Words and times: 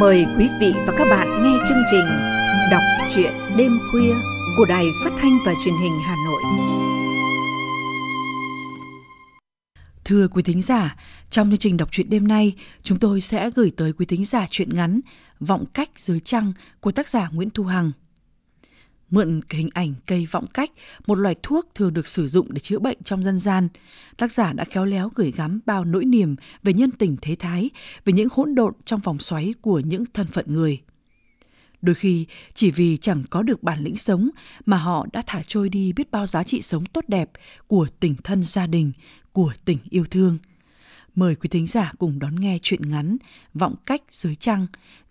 Mời 0.00 0.26
quý 0.38 0.48
vị 0.60 0.72
và 0.86 0.94
các 0.98 1.06
bạn 1.10 1.42
nghe 1.42 1.58
chương 1.68 1.82
trình 1.90 2.04
Đọc 2.70 2.82
truyện 3.14 3.32
đêm 3.56 3.78
khuya 3.90 4.14
của 4.56 4.64
Đài 4.68 4.84
Phát 5.04 5.10
thanh 5.18 5.38
và 5.46 5.52
Truyền 5.64 5.74
hình 5.82 5.92
Hà 6.04 6.16
Nội. 6.26 6.42
Thưa 10.04 10.28
quý 10.28 10.42
thính 10.42 10.62
giả, 10.62 10.96
trong 11.30 11.48
chương 11.48 11.58
trình 11.58 11.76
đọc 11.76 11.88
truyện 11.92 12.10
đêm 12.10 12.28
nay, 12.28 12.54
chúng 12.82 12.98
tôi 12.98 13.20
sẽ 13.20 13.50
gửi 13.50 13.72
tới 13.76 13.92
quý 13.92 14.06
thính 14.06 14.24
giả 14.24 14.46
truyện 14.50 14.74
ngắn 14.74 15.00
Vọng 15.40 15.64
cách 15.74 15.90
dưới 15.96 16.20
trăng 16.20 16.52
của 16.80 16.92
tác 16.92 17.08
giả 17.08 17.28
Nguyễn 17.32 17.50
Thu 17.50 17.64
Hằng. 17.64 17.92
Mượn 19.10 19.40
hình 19.50 19.68
ảnh 19.74 19.94
cây 20.06 20.26
vọng 20.30 20.46
cách, 20.54 20.70
một 21.06 21.14
loài 21.14 21.34
thuốc 21.42 21.68
thường 21.74 21.94
được 21.94 22.06
sử 22.06 22.28
dụng 22.28 22.46
để 22.50 22.60
chữa 22.60 22.78
bệnh 22.78 22.98
trong 23.04 23.24
dân 23.24 23.38
gian, 23.38 23.68
tác 24.16 24.32
giả 24.32 24.52
đã 24.52 24.64
khéo 24.64 24.84
léo 24.84 25.10
gửi 25.14 25.32
gắm 25.36 25.60
bao 25.66 25.84
nỗi 25.84 26.04
niềm 26.04 26.36
về 26.62 26.72
nhân 26.72 26.90
tình 26.90 27.16
thế 27.22 27.36
thái, 27.36 27.70
về 28.04 28.12
những 28.12 28.28
hỗn 28.32 28.54
độn 28.54 28.72
trong 28.84 29.00
vòng 29.00 29.18
xoáy 29.18 29.54
của 29.60 29.80
những 29.80 30.04
thân 30.14 30.26
phận 30.26 30.44
người. 30.48 30.80
Đôi 31.82 31.94
khi, 31.94 32.26
chỉ 32.54 32.70
vì 32.70 32.96
chẳng 32.96 33.24
có 33.30 33.42
được 33.42 33.62
bản 33.62 33.84
lĩnh 33.84 33.96
sống 33.96 34.30
mà 34.66 34.76
họ 34.76 35.06
đã 35.12 35.22
thả 35.26 35.42
trôi 35.46 35.68
đi 35.68 35.92
biết 35.92 36.10
bao 36.10 36.26
giá 36.26 36.42
trị 36.42 36.60
sống 36.60 36.86
tốt 36.86 37.04
đẹp 37.08 37.30
của 37.66 37.86
tình 38.00 38.14
thân 38.24 38.44
gia 38.44 38.66
đình, 38.66 38.92
của 39.32 39.52
tình 39.64 39.78
yêu 39.90 40.04
thương. 40.10 40.38
Mời 41.14 41.34
quý 41.34 41.48
thính 41.48 41.66
giả 41.66 41.92
cùng 41.98 42.18
đón 42.18 42.40
nghe 42.40 42.58
chuyện 42.62 42.90
ngắn 42.90 43.16
Vọng 43.54 43.74
cách 43.86 44.02
dưới 44.10 44.34
trăng 44.34 44.66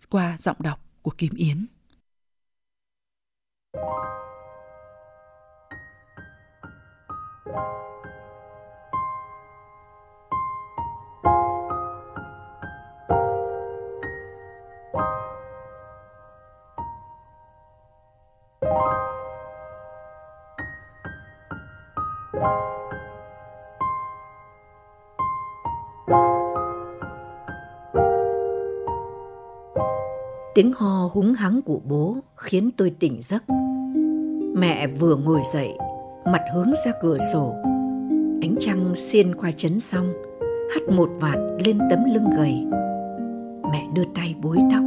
qua 0.09 0.38
giọng 0.40 0.57
đọc 0.59 0.85
của 1.02 1.12
Kim 1.12 1.34
Yến. 1.35 1.66
Tiếng 30.55 30.73
ho 30.73 31.10
húng 31.13 31.34
hắng 31.34 31.62
của 31.62 31.82
bố 31.85 32.17
khiến 32.35 32.70
tôi 32.77 32.93
tỉnh 32.99 33.21
giấc. 33.21 33.43
Mẹ 34.57 34.87
vừa 34.87 35.15
ngồi 35.15 35.41
dậy, 35.53 35.77
mặt 36.25 36.41
hướng 36.53 36.73
ra 36.85 36.91
cửa 37.01 37.17
sổ. 37.34 37.55
Ánh 38.41 38.55
trăng 38.59 38.95
xiên 38.95 39.35
qua 39.35 39.51
chấn 39.57 39.79
xong, 39.79 40.13
hắt 40.73 40.81
một 40.91 41.09
vạt 41.20 41.39
lên 41.65 41.79
tấm 41.89 41.99
lưng 42.13 42.29
gầy. 42.37 42.53
Mẹ 43.71 43.87
đưa 43.95 44.03
tay 44.15 44.35
bối 44.41 44.57
tóc. 44.71 44.83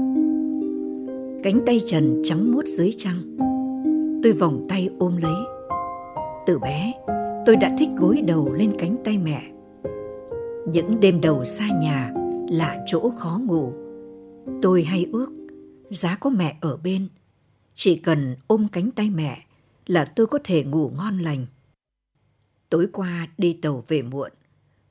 Cánh 1.43 1.61
tay 1.67 1.81
trần 1.87 2.23
trắng 2.25 2.53
muốt 2.53 2.65
dưới 2.67 2.95
trăng. 2.99 3.37
Tôi 4.23 4.33
vòng 4.33 4.67
tay 4.69 4.91
ôm 4.99 5.17
lấy. 5.17 5.37
Từ 6.47 6.59
bé, 6.59 6.93
tôi 7.47 7.57
đã 7.57 7.77
thích 7.79 7.89
gối 7.97 8.21
đầu 8.27 8.53
lên 8.53 8.73
cánh 8.79 8.97
tay 9.05 9.19
mẹ. 9.19 9.43
Những 10.73 11.01
đêm 11.01 11.21
đầu 11.21 11.45
xa 11.45 11.69
nhà, 11.83 12.13
là 12.51 12.85
chỗ 12.87 13.11
khó 13.11 13.41
ngủ. 13.45 13.73
Tôi 14.63 14.83
hay 14.83 15.07
ước, 15.13 15.33
giá 15.91 16.17
có 16.21 16.31
mẹ 16.31 16.57
ở 16.61 16.77
bên, 16.85 17.09
chỉ 17.75 17.97
cần 17.97 18.37
ôm 18.47 18.67
cánh 18.73 18.91
tay 18.91 19.11
mẹ 19.11 19.39
là 19.89 20.13
tôi 20.17 20.27
có 20.27 20.39
thể 20.45 20.65
ngủ 20.65 20.91
ngon 20.97 21.19
lành. 21.19 21.47
Tối 22.69 22.89
qua 22.93 23.29
đi 23.39 23.59
tàu 23.63 23.85
về 23.89 24.03
muộn, 24.03 24.33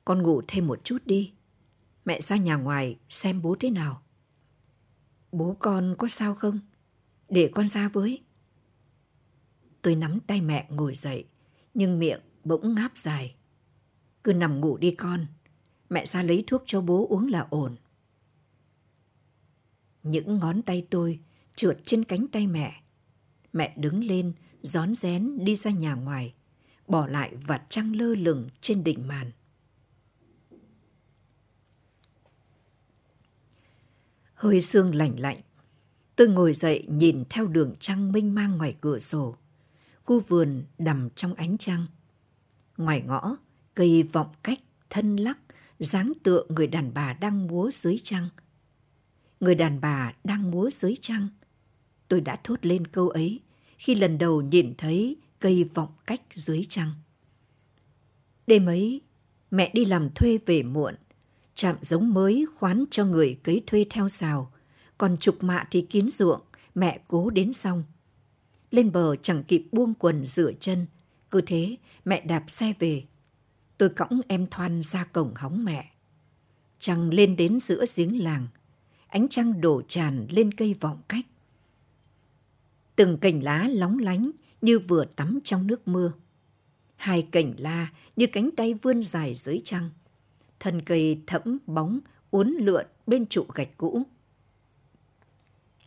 con 0.04 0.22
ngủ 0.22 0.42
thêm 0.48 0.66
một 0.66 0.84
chút 0.84 0.98
đi. 1.04 1.32
Mẹ 2.04 2.20
ra 2.20 2.36
nhà 2.36 2.56
ngoài 2.56 2.98
xem 3.08 3.42
bố 3.42 3.56
thế 3.60 3.70
nào. 3.70 4.02
Bố 5.32 5.56
con 5.58 5.94
có 5.98 6.08
sao 6.08 6.34
không? 6.34 6.60
Để 7.28 7.50
con 7.54 7.68
ra 7.68 7.88
với. 7.88 8.22
Tôi 9.82 9.94
nắm 9.94 10.20
tay 10.20 10.40
mẹ 10.40 10.66
ngồi 10.70 10.94
dậy, 10.94 11.24
nhưng 11.74 11.98
miệng 11.98 12.20
bỗng 12.44 12.74
ngáp 12.74 12.98
dài. 12.98 13.34
Cứ 14.24 14.32
nằm 14.32 14.60
ngủ 14.60 14.76
đi 14.76 14.90
con, 14.90 15.26
mẹ 15.90 16.06
ra 16.06 16.22
lấy 16.22 16.44
thuốc 16.46 16.62
cho 16.66 16.80
bố 16.80 17.06
uống 17.08 17.28
là 17.28 17.46
ổn. 17.50 17.76
Những 20.02 20.38
ngón 20.38 20.62
tay 20.62 20.86
tôi 20.90 21.20
trượt 21.54 21.78
trên 21.84 22.04
cánh 22.04 22.26
tay 22.32 22.46
mẹ. 22.46 22.82
Mẹ 23.52 23.74
đứng 23.76 24.04
lên, 24.04 24.32
rón 24.62 24.94
rén 24.94 25.44
đi 25.44 25.56
ra 25.56 25.70
nhà 25.70 25.94
ngoài, 25.94 26.34
bỏ 26.86 27.06
lại 27.06 27.34
vạt 27.46 27.62
trăng 27.68 27.96
lơ 27.96 28.14
lửng 28.14 28.48
trên 28.60 28.84
đỉnh 28.84 29.08
màn. 29.08 29.30
Hơi 34.34 34.60
sương 34.60 34.94
lạnh 34.94 35.20
lạnh, 35.20 35.40
tôi 36.16 36.28
ngồi 36.28 36.54
dậy 36.54 36.84
nhìn 36.88 37.24
theo 37.30 37.46
đường 37.46 37.74
trăng 37.80 38.12
mênh 38.12 38.34
mang 38.34 38.56
ngoài 38.56 38.76
cửa 38.80 38.98
sổ. 38.98 39.36
Khu 40.04 40.20
vườn 40.20 40.64
đầm 40.78 41.10
trong 41.10 41.34
ánh 41.34 41.58
trăng. 41.58 41.86
Ngoài 42.76 43.02
ngõ, 43.06 43.36
cây 43.74 44.02
vọng 44.02 44.30
cách, 44.42 44.58
thân 44.90 45.16
lắc, 45.16 45.38
dáng 45.78 46.12
tựa 46.22 46.44
người 46.48 46.66
đàn 46.66 46.94
bà 46.94 47.12
đang 47.12 47.46
múa 47.46 47.70
dưới 47.72 47.98
trăng. 48.02 48.28
Người 49.40 49.54
đàn 49.54 49.80
bà 49.80 50.12
đang 50.24 50.50
múa 50.50 50.70
dưới 50.72 50.94
trăng. 51.00 51.28
Tôi 52.08 52.20
đã 52.20 52.40
thốt 52.44 52.66
lên 52.66 52.86
câu 52.86 53.08
ấy 53.08 53.40
khi 53.78 53.94
lần 53.94 54.18
đầu 54.18 54.42
nhìn 54.42 54.74
thấy 54.78 55.16
cây 55.38 55.64
vọng 55.74 55.92
cách 56.06 56.22
dưới 56.34 56.66
trăng. 56.68 56.92
Đêm 58.46 58.66
ấy, 58.66 59.00
mẹ 59.50 59.70
đi 59.74 59.84
làm 59.84 60.10
thuê 60.14 60.38
về 60.46 60.62
muộn, 60.62 60.94
chạm 61.54 61.76
giống 61.80 62.14
mới 62.14 62.46
khoán 62.54 62.84
cho 62.90 63.04
người 63.04 63.38
cấy 63.42 63.62
thuê 63.66 63.86
theo 63.90 64.08
xào, 64.08 64.52
còn 64.98 65.16
trục 65.16 65.42
mạ 65.42 65.64
thì 65.70 65.80
kín 65.80 66.10
ruộng, 66.10 66.40
mẹ 66.74 67.00
cố 67.08 67.30
đến 67.30 67.52
xong. 67.52 67.84
Lên 68.70 68.92
bờ 68.92 69.16
chẳng 69.16 69.44
kịp 69.44 69.66
buông 69.72 69.94
quần 69.94 70.26
rửa 70.26 70.52
chân, 70.60 70.86
cứ 71.30 71.40
thế 71.40 71.76
mẹ 72.04 72.20
đạp 72.20 72.44
xe 72.46 72.72
về. 72.78 73.04
Tôi 73.78 73.88
cõng 73.88 74.20
em 74.28 74.46
Thoan 74.50 74.82
ra 74.84 75.04
cổng 75.04 75.32
hóng 75.36 75.64
mẹ. 75.64 75.90
Trăng 76.80 77.10
lên 77.10 77.36
đến 77.36 77.60
giữa 77.60 77.84
giếng 77.96 78.22
làng, 78.22 78.46
ánh 79.08 79.28
trăng 79.28 79.60
đổ 79.60 79.82
tràn 79.88 80.26
lên 80.30 80.54
cây 80.54 80.74
vọng 80.80 80.98
cách. 81.08 81.26
Từng 82.98 83.18
cành 83.18 83.42
lá 83.42 83.68
lóng 83.72 83.98
lánh 83.98 84.30
như 84.62 84.78
vừa 84.78 85.04
tắm 85.04 85.38
trong 85.44 85.66
nước 85.66 85.88
mưa. 85.88 86.12
Hai 86.96 87.28
cành 87.30 87.54
la 87.58 87.92
như 88.16 88.26
cánh 88.26 88.50
tay 88.56 88.74
vươn 88.74 89.02
dài 89.02 89.34
dưới 89.34 89.60
trăng. 89.64 89.90
Thân 90.60 90.82
cây 90.82 91.22
thẫm 91.26 91.58
bóng 91.66 92.00
uốn 92.30 92.50
lượn 92.50 92.86
bên 93.06 93.26
trụ 93.26 93.46
gạch 93.54 93.76
cũ. 93.76 94.02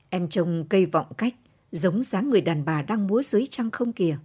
Em 0.10 0.30
trông 0.30 0.66
cây 0.70 0.86
vọng 0.86 1.14
cách 1.18 1.36
giống 1.72 2.04
dáng 2.04 2.30
người 2.30 2.42
đàn 2.42 2.66
bà 2.66 2.82
đang 2.82 3.08
múa 3.08 3.24
dưới 3.24 3.48
trăng 3.50 3.72
không 3.72 3.94
kìa. 3.94 4.18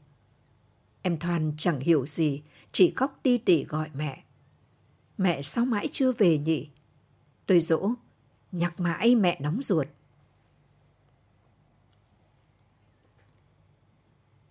Em 1.03 1.19
Thoan 1.19 1.53
chẳng 1.59 1.81
hiểu 1.81 2.07
gì, 2.07 2.43
chỉ 2.73 2.93
khóc 2.97 3.21
ti 3.23 3.39
tỉ 3.39 3.65
gọi 3.65 3.91
mẹ. 3.95 4.25
Mẹ 5.19 5.43
sao 5.43 5.65
mãi 5.65 5.89
chưa 5.93 6.13
về 6.13 6.39
nhỉ? 6.39 6.69
Tôi 7.47 7.61
dỗ, 7.61 7.91
nhắc 8.53 8.81
mãi 8.81 9.15
mẹ 9.15 9.39
nóng 9.41 9.63
ruột. 9.63 9.89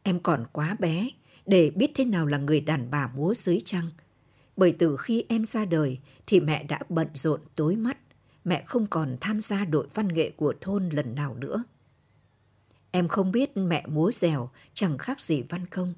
Em 0.07 0.19
còn 0.19 0.45
quá 0.51 0.75
bé, 0.79 1.09
để 1.45 1.71
biết 1.75 1.91
thế 1.95 2.05
nào 2.05 2.25
là 2.25 2.38
người 2.38 2.61
đàn 2.61 2.91
bà 2.91 3.07
múa 3.07 3.33
dưới 3.35 3.61
trăng. 3.66 3.89
Bởi 4.57 4.75
từ 4.79 4.97
khi 4.97 5.25
em 5.29 5.45
ra 5.45 5.66
đời 5.66 5.99
thì 6.27 6.39
mẹ 6.39 6.63
đã 6.63 6.79
bận 6.89 7.07
rộn 7.13 7.41
tối 7.55 7.75
mắt. 7.75 7.97
Mẹ 8.43 8.63
không 8.66 8.88
còn 8.88 9.17
tham 9.21 9.41
gia 9.41 9.66
đội 9.66 9.88
văn 9.93 10.07
nghệ 10.07 10.31
của 10.35 10.53
thôn 10.61 10.89
lần 10.89 11.16
nào 11.16 11.35
nữa. 11.35 11.63
Em 12.91 13.07
không 13.07 13.31
biết 13.31 13.57
mẹ 13.57 13.85
múa 13.88 14.11
dèo 14.11 14.49
chẳng 14.73 14.97
khác 14.97 15.21
gì 15.21 15.41
văn 15.41 15.66
công. 15.66 15.93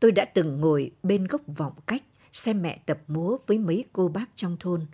Tôi 0.00 0.12
đã 0.12 0.24
từng 0.24 0.60
ngồi 0.60 0.90
bên 1.02 1.24
gốc 1.24 1.42
vọng 1.46 1.74
cách 1.86 2.02
xem 2.32 2.62
mẹ 2.62 2.80
tập 2.86 2.98
múa 3.08 3.36
với 3.46 3.58
mấy 3.58 3.84
cô 3.92 4.08
bác 4.08 4.30
trong 4.36 4.56
thôn. 4.60 4.86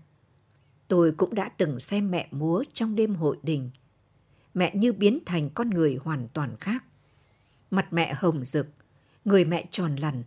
Tôi 0.88 1.12
cũng 1.12 1.34
đã 1.34 1.48
từng 1.48 1.80
xem 1.80 2.10
mẹ 2.10 2.28
múa 2.30 2.64
trong 2.72 2.94
đêm 2.94 3.14
hội 3.14 3.36
đình. 3.42 3.70
Mẹ 4.54 4.74
như 4.74 4.92
biến 4.92 5.18
thành 5.26 5.50
con 5.50 5.70
người 5.70 5.98
hoàn 6.04 6.28
toàn 6.32 6.56
khác. 6.60 6.84
Mặt 7.70 7.92
mẹ 7.92 8.14
hồng 8.14 8.44
rực, 8.44 8.68
người 9.24 9.44
mẹ 9.44 9.66
tròn 9.70 9.96
lằn. 9.96 10.22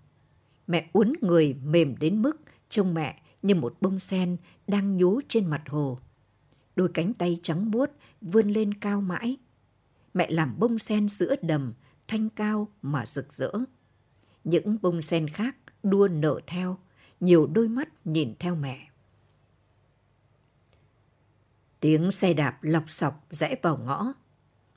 Mẹ 0.68 0.89
uốn 0.94 1.13
người 1.21 1.53
mềm 1.53 1.97
đến 1.97 2.21
mức 2.21 2.41
trông 2.69 2.94
mẹ 2.94 3.21
như 3.41 3.56
một 3.56 3.77
bông 3.81 4.00
sen 4.00 4.38
đang 4.68 4.97
nhú 4.97 5.21
trên 5.27 5.45
mặt 5.45 5.63
hồ. 5.68 6.00
Đôi 6.75 6.89
cánh 6.94 7.13
tay 7.13 7.39
trắng 7.44 7.71
muốt 7.71 7.89
vươn 8.21 8.50
lên 8.50 8.74
cao 8.74 9.01
mãi. 9.01 9.38
Mẹ 10.13 10.30
làm 10.30 10.59
bông 10.59 10.80
sen 10.80 11.09
giữa 11.09 11.36
đầm, 11.41 11.74
thanh 12.07 12.30
cao 12.30 12.68
mà 12.81 13.06
rực 13.06 13.33
rỡ. 13.33 13.51
Những 14.44 14.77
bông 14.81 15.01
sen 15.01 15.27
khác 15.27 15.56
đua 15.83 16.07
nở 16.07 16.39
theo, 16.47 16.77
nhiều 17.19 17.47
đôi 17.47 17.68
mắt 17.68 17.89
nhìn 18.06 18.33
theo 18.39 18.56
mẹ. 18.56 18.89
Tiếng 21.80 22.12
xe 22.12 22.33
đạp 22.33 22.57
lọc 22.62 22.83
sọc 22.88 23.25
rẽ 23.30 23.56
vào 23.62 23.77
ngõ. 23.77 24.13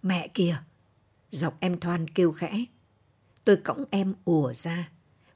Mẹ 0.02 0.28
kìa! 0.28 0.56
Giọng 1.32 1.54
em 1.60 1.80
Thoan 1.80 2.08
kêu 2.08 2.32
khẽ. 2.32 2.64
Tôi 3.44 3.56
cõng 3.56 3.84
em 3.90 4.14
ùa 4.24 4.52
ra. 4.54 4.90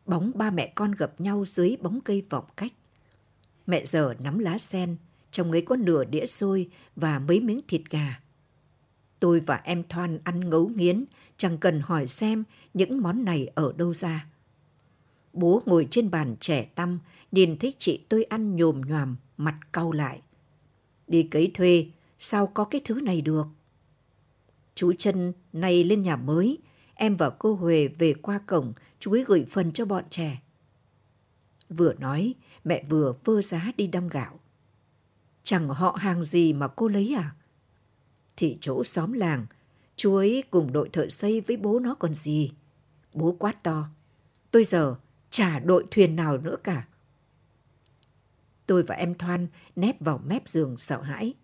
Bóng 0.06 0.32
ba 0.34 0.50
mẹ 0.50 0.72
con 0.74 0.92
gặp 0.92 1.20
nhau 1.20 1.44
dưới 1.46 1.76
bóng 1.80 2.00
cây 2.00 2.22
vọng 2.30 2.44
cách. 2.56 2.72
Mẹ 3.66 3.84
giờ 3.86 4.14
nắm 4.18 4.38
lá 4.38 4.58
sen, 4.58 4.96
Trong 5.30 5.52
ấy 5.52 5.62
có 5.62 5.76
nửa 5.76 6.04
đĩa 6.04 6.26
xôi 6.26 6.70
và 6.96 7.18
mấy 7.18 7.40
miếng 7.40 7.60
thịt 7.68 7.82
gà. 7.90 8.20
Tôi 9.20 9.40
và 9.40 9.60
em 9.64 9.82
Thoan 9.88 10.18
ăn 10.24 10.50
ngấu 10.50 10.68
nghiến, 10.68 11.04
chẳng 11.36 11.58
cần 11.58 11.80
hỏi 11.80 12.06
xem 12.06 12.44
những 12.74 13.02
món 13.02 13.24
này 13.24 13.50
ở 13.54 13.72
đâu 13.76 13.94
ra. 13.94 14.26
Bố 15.32 15.62
ngồi 15.66 15.88
trên 15.90 16.10
bàn 16.10 16.36
trẻ 16.40 16.64
tăm, 16.74 16.98
nhìn 17.32 17.58
thấy 17.58 17.74
chị 17.78 18.00
tôi 18.08 18.24
ăn 18.24 18.56
nhồm 18.56 18.80
nhòm, 18.80 19.16
mặt 19.36 19.58
cau 19.72 19.92
lại. 19.92 20.20
Đi 21.08 21.22
cấy 21.22 21.50
thuê, 21.54 21.86
sao 22.18 22.46
có 22.46 22.64
cái 22.64 22.80
thứ 22.84 23.00
này 23.00 23.20
được? 23.20 23.46
Chú 24.76 24.92
chân 24.98 25.32
này 25.52 25.84
lên 25.84 26.02
nhà 26.02 26.16
mới, 26.16 26.58
em 26.94 27.16
và 27.16 27.30
cô 27.30 27.54
Huệ 27.54 27.88
về 27.88 28.14
qua 28.14 28.38
cổng, 28.46 28.72
chú 28.98 29.12
ấy 29.12 29.24
gửi 29.24 29.46
phần 29.50 29.72
cho 29.72 29.84
bọn 29.84 30.04
trẻ. 30.10 30.42
Vừa 31.68 31.94
nói, 31.94 32.34
mẹ 32.64 32.84
vừa 32.88 33.12
vơ 33.24 33.42
giá 33.42 33.72
đi 33.76 33.86
đong 33.86 34.08
gạo. 34.08 34.40
Chẳng 35.44 35.68
họ 35.68 35.96
hàng 36.00 36.22
gì 36.22 36.52
mà 36.52 36.68
cô 36.68 36.88
lấy 36.88 37.14
à? 37.16 37.34
Thì 38.36 38.58
chỗ 38.60 38.84
xóm 38.84 39.12
làng, 39.12 39.46
chú 39.96 40.14
ấy 40.14 40.44
cùng 40.50 40.72
đội 40.72 40.88
thợ 40.88 41.08
xây 41.08 41.40
với 41.40 41.56
bố 41.56 41.78
nó 41.78 41.94
còn 41.94 42.14
gì. 42.14 42.52
Bố 43.14 43.36
quát 43.38 43.62
to. 43.62 43.88
Tôi 44.50 44.64
giờ 44.64 44.96
chả 45.30 45.58
đội 45.58 45.84
thuyền 45.90 46.16
nào 46.16 46.38
nữa 46.38 46.56
cả. 46.64 46.86
Tôi 48.66 48.82
và 48.82 48.94
em 48.94 49.14
Thoan 49.14 49.46
nép 49.76 50.00
vào 50.00 50.18
mép 50.18 50.48
giường 50.48 50.78
sợ 50.78 51.02
hãi. 51.02 51.34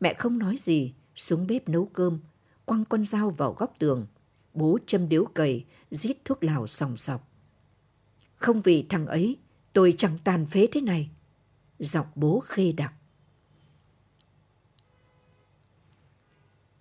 Mẹ 0.00 0.14
không 0.14 0.38
nói 0.38 0.56
gì, 0.58 0.94
xuống 1.16 1.46
bếp 1.46 1.68
nấu 1.68 1.86
cơm, 1.86 2.20
quăng 2.70 2.84
con 2.84 3.06
dao 3.06 3.30
vào 3.30 3.52
góc 3.52 3.74
tường. 3.78 4.06
Bố 4.54 4.78
châm 4.86 5.08
điếu 5.08 5.24
cầy, 5.24 5.64
rít 5.90 6.16
thuốc 6.24 6.44
lào 6.44 6.66
sòng 6.66 6.96
sọc. 6.96 7.28
Không 8.36 8.60
vì 8.60 8.86
thằng 8.88 9.06
ấy, 9.06 9.36
tôi 9.72 9.94
chẳng 9.96 10.18
tàn 10.24 10.46
phế 10.46 10.68
thế 10.72 10.80
này. 10.80 11.10
Giọng 11.78 12.06
bố 12.14 12.40
khê 12.40 12.72
đặc. 12.72 12.94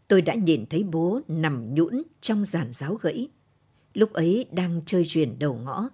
Tôi 0.07 0.21
đã 0.21 0.35
nhìn 0.35 0.65
thấy 0.69 0.83
bố 0.83 1.21
nằm 1.27 1.75
nhũn 1.75 2.03
trong 2.21 2.45
giàn 2.45 2.73
giáo 2.73 2.95
gãy. 2.95 3.27
Lúc 3.93 4.13
ấy 4.13 4.45
đang 4.51 4.81
chơi 4.85 5.03
chuyển 5.07 5.39
đầu 5.39 5.53
ngõ. 5.53 5.89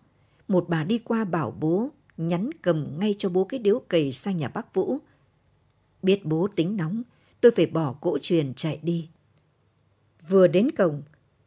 Một 0.48 0.66
bà 0.70 0.84
đi 0.84 0.98
qua 0.98 1.24
bảo 1.24 1.52
bố 1.52 1.90
nhắn 2.18 2.50
cầm 2.62 3.00
ngay 3.00 3.16
cho 3.18 3.30
bố 3.30 3.44
cái 3.44 3.60
điếu 3.60 3.80
cầy 3.88 4.12
sang 4.12 4.38
nhà 4.38 4.48
bác 4.48 4.74
Vũ. 4.74 4.98
Biết 6.02 6.26
bố 6.26 6.48
tính 6.56 6.78
nóng, 6.78 7.04
tôi 7.42 7.52
phải 7.52 7.66
bỏ 7.66 7.94
cỗ 7.94 8.18
truyền 8.22 8.54
chạy 8.54 8.80
đi. 8.84 9.10
Vừa 10.30 10.48
đến 10.48 10.72
cổng, 10.72 11.04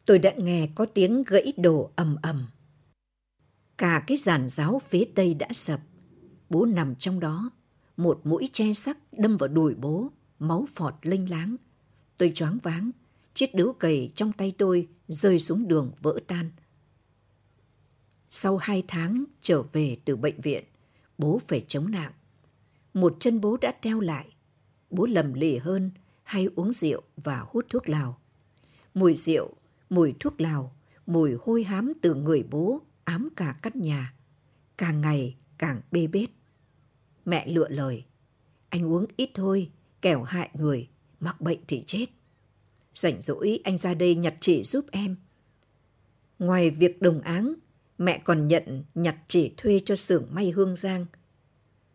tôi 0.07 0.19
đã 0.19 0.33
nghe 0.37 0.69
có 0.75 0.87
tiếng 0.87 1.23
gãy 1.27 1.53
đổ 1.57 1.91
ầm 1.97 2.17
ầm. 2.23 2.47
Cả 3.79 4.05
cái 4.07 4.17
giàn 4.17 4.49
giáo 4.51 4.79
phía 4.89 5.05
tây 5.15 5.35
đã 5.35 5.49
sập. 5.53 5.81
Bố 6.51 6.67
nằm 6.67 6.95
trong 6.95 7.21
đó, 7.21 7.51
một 7.97 8.21
mũi 8.25 8.51
che 8.53 8.75
sắc 8.75 8.99
đâm 9.13 9.37
vào 9.37 9.49
đùi 9.49 9.75
bố, 9.75 10.11
máu 10.39 10.67
phọt 10.75 10.95
lênh 11.03 11.31
láng. 11.31 11.57
Tôi 12.19 12.33
choáng 12.35 12.59
váng, 12.63 12.91
chiếc 13.35 13.55
điếu 13.55 13.73
cầy 13.73 14.13
trong 14.15 14.33
tay 14.33 14.55
tôi 14.59 14.89
rơi 15.09 15.39
xuống 15.39 15.69
đường 15.69 15.93
vỡ 16.03 16.21
tan. 16.27 16.51
Sau 18.31 18.57
hai 18.57 18.85
tháng 18.89 19.25
trở 19.43 19.63
về 19.63 19.97
từ 20.05 20.17
bệnh 20.17 20.41
viện, 20.41 20.65
bố 21.19 21.41
phải 21.47 21.65
chống 21.69 21.91
nặng. 21.91 22.13
Một 22.95 23.17
chân 23.21 23.41
bố 23.41 23.57
đã 23.57 23.73
teo 23.83 24.01
lại. 24.01 24.27
Bố 24.91 25.07
lầm 25.07 25.33
lì 25.33 25.57
hơn 25.57 25.91
hay 26.23 26.49
uống 26.57 26.73
rượu 26.73 27.03
và 27.17 27.45
hút 27.49 27.67
thuốc 27.69 27.89
lào. 27.89 28.19
Mùi 28.99 29.15
rượu, 29.15 29.51
mùi 29.91 30.15
thuốc 30.21 30.41
lào, 30.41 30.77
mùi 31.07 31.37
hôi 31.41 31.65
hám 31.65 31.93
từ 32.03 32.15
người 32.15 32.43
bố 32.51 32.81
ám 33.05 33.29
cả 33.37 33.57
căn 33.63 33.73
nhà. 33.75 34.15
Càng 34.79 35.01
ngày 35.01 35.37
càng 35.59 35.81
bê 35.91 36.07
bết. 36.07 36.31
Mẹ 37.25 37.47
lựa 37.47 37.69
lời. 37.69 38.05
Anh 38.69 38.93
uống 38.93 39.07
ít 39.17 39.31
thôi, 39.35 39.71
kẻo 40.03 40.23
hại 40.23 40.51
người, 40.55 40.89
mắc 41.21 41.41
bệnh 41.41 41.59
thì 41.69 41.85
chết. 41.87 42.07
Rảnh 42.95 43.23
rỗi 43.23 43.61
anh 43.65 43.79
ra 43.79 43.95
đây 43.95 44.15
nhặt 44.15 44.35
chỉ 44.41 44.65
giúp 44.65 44.85
em. 44.91 45.17
Ngoài 46.39 46.71
việc 46.71 47.03
đồng 47.03 47.21
áng, 47.21 47.55
mẹ 47.99 48.19
còn 48.25 48.49
nhận 48.49 48.85
nhặt 48.95 49.17
chỉ 49.29 49.53
thuê 49.57 49.81
cho 49.85 49.97
xưởng 49.97 50.27
may 50.31 50.51
hương 50.51 50.77
giang. 50.77 51.07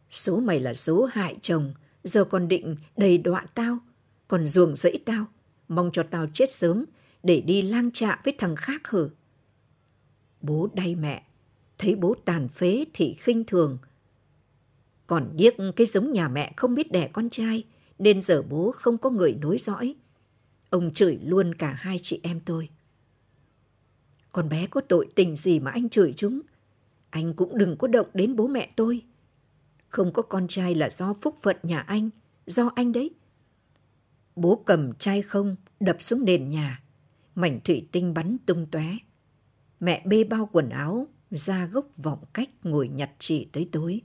Số 0.09 0.39
mày 0.39 0.59
là 0.59 0.73
số 0.73 1.05
hại 1.05 1.37
chồng, 1.41 1.73
giờ 2.03 2.23
còn 2.23 2.47
định 2.47 2.75
đầy 2.97 3.17
đọa 3.17 3.45
tao, 3.55 3.77
còn 4.27 4.47
ruồng 4.47 4.75
rẫy 4.75 4.99
tao, 5.05 5.25
mong 5.75 5.89
cho 5.93 6.03
tao 6.03 6.27
chết 6.33 6.53
sớm 6.53 6.85
để 7.23 7.41
đi 7.41 7.61
lang 7.61 7.91
trạ 7.91 8.21
với 8.23 8.35
thằng 8.37 8.55
khác 8.55 8.87
hử. 8.87 9.09
Bố 10.41 10.69
đay 10.73 10.95
mẹ, 10.95 11.23
thấy 11.77 11.95
bố 11.95 12.15
tàn 12.25 12.47
phế 12.47 12.85
thì 12.93 13.13
khinh 13.13 13.43
thường. 13.43 13.77
Còn 15.07 15.29
điếc 15.35 15.53
cái 15.75 15.87
giống 15.87 16.11
nhà 16.11 16.27
mẹ 16.27 16.53
không 16.57 16.75
biết 16.75 16.91
đẻ 16.91 17.09
con 17.13 17.29
trai, 17.29 17.63
nên 17.99 18.21
giờ 18.21 18.43
bố 18.49 18.71
không 18.71 18.97
có 18.97 19.09
người 19.09 19.33
nối 19.41 19.57
dõi. 19.57 19.95
Ông 20.69 20.93
chửi 20.93 21.19
luôn 21.23 21.55
cả 21.55 21.73
hai 21.73 21.99
chị 22.01 22.19
em 22.23 22.39
tôi. 22.45 22.69
Con 24.31 24.49
bé 24.49 24.67
có 24.67 24.81
tội 24.81 25.07
tình 25.15 25.35
gì 25.35 25.59
mà 25.59 25.71
anh 25.71 25.89
chửi 25.89 26.13
chúng? 26.17 26.41
Anh 27.09 27.33
cũng 27.33 27.57
đừng 27.57 27.77
có 27.77 27.87
động 27.87 28.07
đến 28.13 28.35
bố 28.35 28.47
mẹ 28.47 28.69
tôi. 28.75 29.01
Không 29.89 30.13
có 30.13 30.21
con 30.21 30.47
trai 30.47 30.75
là 30.75 30.89
do 30.89 31.13
phúc 31.21 31.35
phận 31.41 31.57
nhà 31.63 31.79
anh, 31.79 32.09
do 32.45 32.71
anh 32.75 32.91
đấy. 32.91 33.11
Bố 34.35 34.63
cầm 34.65 34.93
chai 34.93 35.21
không, 35.21 35.55
đập 35.85 35.97
xuống 35.99 36.25
nền 36.25 36.49
nhà. 36.49 36.83
Mảnh 37.35 37.59
thủy 37.63 37.87
tinh 37.91 38.13
bắn 38.13 38.37
tung 38.45 38.67
tóe. 38.71 38.85
Mẹ 39.79 40.03
bê 40.05 40.23
bao 40.23 40.49
quần 40.51 40.69
áo, 40.69 41.07
ra 41.31 41.65
gốc 41.65 41.85
vọng 41.97 42.23
cách 42.33 42.49
ngồi 42.63 42.87
nhặt 42.87 43.11
chỉ 43.19 43.47
tới 43.51 43.69
tối. 43.71 44.01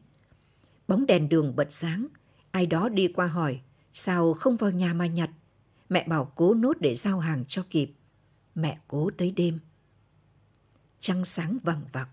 Bóng 0.89 1.07
đèn 1.07 1.29
đường 1.29 1.57
bật 1.57 1.73
sáng, 1.73 2.07
ai 2.51 2.67
đó 2.67 2.89
đi 2.89 3.09
qua 3.09 3.27
hỏi, 3.27 3.61
sao 3.95 4.35
không 4.35 4.57
vào 4.57 4.71
nhà 4.71 4.95
mà 4.95 5.07
nhặt? 5.07 5.31
Mẹ 5.89 6.09
bảo 6.09 6.33
cố 6.35 6.55
nốt 6.55 6.77
để 6.81 6.97
giao 6.97 7.19
hàng 7.19 7.45
cho 7.49 7.65
kịp. 7.71 7.93
Mẹ 8.55 8.79
cố 8.87 9.11
tới 9.17 9.31
đêm. 9.31 9.59
Trăng 11.01 11.25
sáng 11.25 11.59
vằng 11.63 11.83
vặc, 11.93 12.09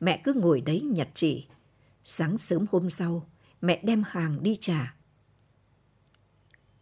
mẹ 0.00 0.20
cứ 0.24 0.34
ngồi 0.34 0.60
đấy 0.60 0.80
nhặt 0.80 1.08
chỉ. 1.14 1.46
Sáng 2.04 2.38
sớm 2.38 2.66
hôm 2.72 2.90
sau, 2.90 3.26
mẹ 3.60 3.80
đem 3.84 4.02
hàng 4.06 4.42
đi 4.42 4.56
trả. 4.60 4.94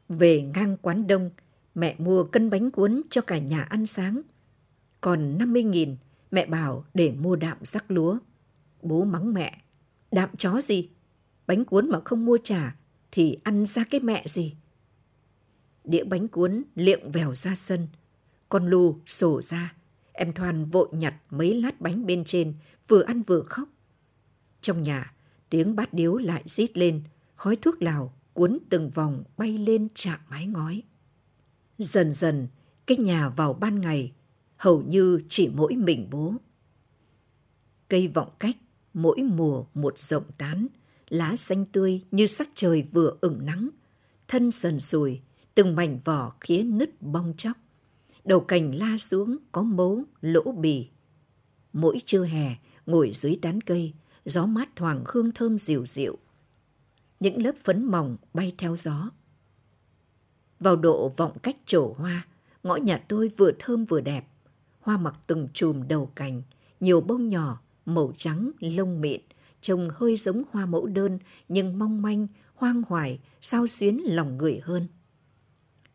Về 0.08 0.42
ngang 0.42 0.76
quán 0.76 1.06
đông, 1.06 1.30
mẹ 1.78 1.96
mua 1.98 2.25
cân 2.25 2.50
bánh 2.50 2.70
cuốn 2.70 3.02
cho 3.10 3.20
cả 3.20 3.38
nhà 3.38 3.62
ăn 3.62 3.86
sáng. 3.86 4.22
Còn 5.00 5.38
50 5.38 5.62
nghìn, 5.62 5.96
mẹ 6.30 6.46
bảo 6.46 6.84
để 6.94 7.12
mua 7.12 7.36
đạm 7.36 7.58
rắc 7.62 7.90
lúa. 7.90 8.19
Bố 8.82 9.04
mắng 9.04 9.34
mẹ, 9.34 9.62
đạm 10.12 10.28
chó 10.36 10.60
gì? 10.60 10.88
Bánh 11.46 11.64
cuốn 11.64 11.90
mà 11.90 12.00
không 12.04 12.25
mua 12.25 12.38
trả 12.44 12.76
thì 13.12 13.38
ăn 13.44 13.66
ra 13.66 13.84
cái 13.90 14.00
mẹ 14.00 14.25
gì? 14.26 14.54
Đĩa 15.84 16.04
bánh 16.04 16.28
cuốn 16.28 16.62
liệng 16.75 17.11
vèo 17.12 17.35
ra 17.35 17.54
sân. 17.54 17.88
Con 18.49 18.66
lù 18.66 19.00
sổ 19.06 19.42
ra. 19.42 19.75
Em 20.12 20.32
Thoan 20.32 20.64
vội 20.64 20.88
nhặt 20.92 21.14
mấy 21.30 21.61
lát 21.61 21.80
bánh 21.80 22.06
bên 22.06 22.25
trên, 22.25 22.54
vừa 22.88 23.02
ăn 23.02 23.23
vừa 23.23 23.42
khóc. 23.42 23.68
Trong 24.61 24.82
nhà, 24.82 25.14
tiếng 25.50 25.76
bát 25.76 25.94
điếu 25.94 26.16
lại 26.16 26.42
rít 26.47 26.78
lên, 26.78 27.02
khói 27.37 27.56
thuốc 27.56 27.82
lào 27.82 28.14
cuốn 28.32 28.58
từng 28.70 28.90
vòng 28.90 29.25
bay 29.37 29.58
lên 29.58 29.88
chạm 29.94 30.20
mái 30.28 30.47
ngói. 30.47 30.82
Dần 31.78 32.12
dần, 32.12 32.49
cái 32.87 32.99
nhà 32.99 33.28
vào 33.28 33.52
ban 33.52 33.80
ngày, 33.80 34.12
hầu 34.56 34.82
như 34.82 35.20
chỉ 35.28 35.49
mỗi 35.49 35.76
mình 35.76 36.08
bố. 36.11 36.35
Cây 37.88 38.08
vọng 38.08 38.30
cách, 38.38 38.56
mỗi 38.94 39.23
mùa 39.23 39.64
một 39.75 39.99
rộng 39.99 40.25
tán, 40.38 40.66
lá 41.08 41.37
xanh 41.37 41.64
tươi 41.64 42.02
như 42.11 42.26
sắc 42.26 42.49
trời 42.54 42.82
vừa 42.92 43.16
ửng 43.20 43.47
nắng, 43.47 43.68
thân 44.28 44.52
sần 44.52 44.80
sùi, 44.80 45.20
từng 45.54 45.76
mảnh 45.76 46.00
vỏ 46.04 46.32
khía 46.40 46.62
nứt 46.62 47.02
bong 47.02 47.35
chóc. 47.37 47.56
Đầu 48.25 48.40
cành 48.40 48.75
la 48.75 48.99
xuống 48.99 49.37
có 49.52 49.62
mấu, 49.62 50.04
lỗ 50.20 50.52
bì. 50.52 50.88
Mỗi 51.73 51.99
trưa 52.04 52.25
hè, 52.25 52.56
ngồi 52.87 53.12
dưới 53.14 53.38
tán 53.42 53.61
cây, 53.61 53.92
gió 54.25 54.47
mát 54.47 54.68
thoảng 54.76 55.04
hương 55.06 55.32
thơm 55.32 55.58
dịu 55.58 55.87
dịu. 55.87 56.18
Những 57.20 57.42
lớp 57.42 57.54
phấn 57.64 57.85
mỏng 57.85 58.16
bay 58.35 58.54
theo 58.58 58.76
gió. 58.76 59.11
Vào 60.61 60.77
độ 60.77 61.09
vọng 61.17 61.38
cách 61.43 61.57
trổ 61.67 61.95
hoa, 61.99 62.27
ngõ 62.62 62.77
nhà 62.77 63.05
tôi 63.09 63.31
vừa 63.37 63.50
thơm 63.59 63.85
vừa 63.85 64.00
đẹp. 64.00 64.25
Hoa 64.81 64.97
mặc 64.97 65.15
từng 65.27 65.49
chùm 65.53 65.88
đầu 65.88 66.11
cành, 66.15 66.43
nhiều 66.81 67.00
bông 67.00 67.29
nhỏ, 67.29 67.61
màu 67.87 68.12
trắng, 68.17 68.50
lông 68.61 69.00
mịn, 69.00 69.21
trông 69.61 69.88
hơi 69.95 70.17
giống 70.17 70.43
hoa 70.50 70.67
mẫu 70.67 70.87
đơn 70.87 71.19
nhưng 71.49 71.79
mong 71.79 72.03
manh, 72.03 72.27
hoang 72.55 72.83
hoài, 72.88 73.21
sao 73.41 73.67
xuyến 73.67 74.00
lòng 74.05 74.38
người 74.38 74.61
hơn. 74.62 74.88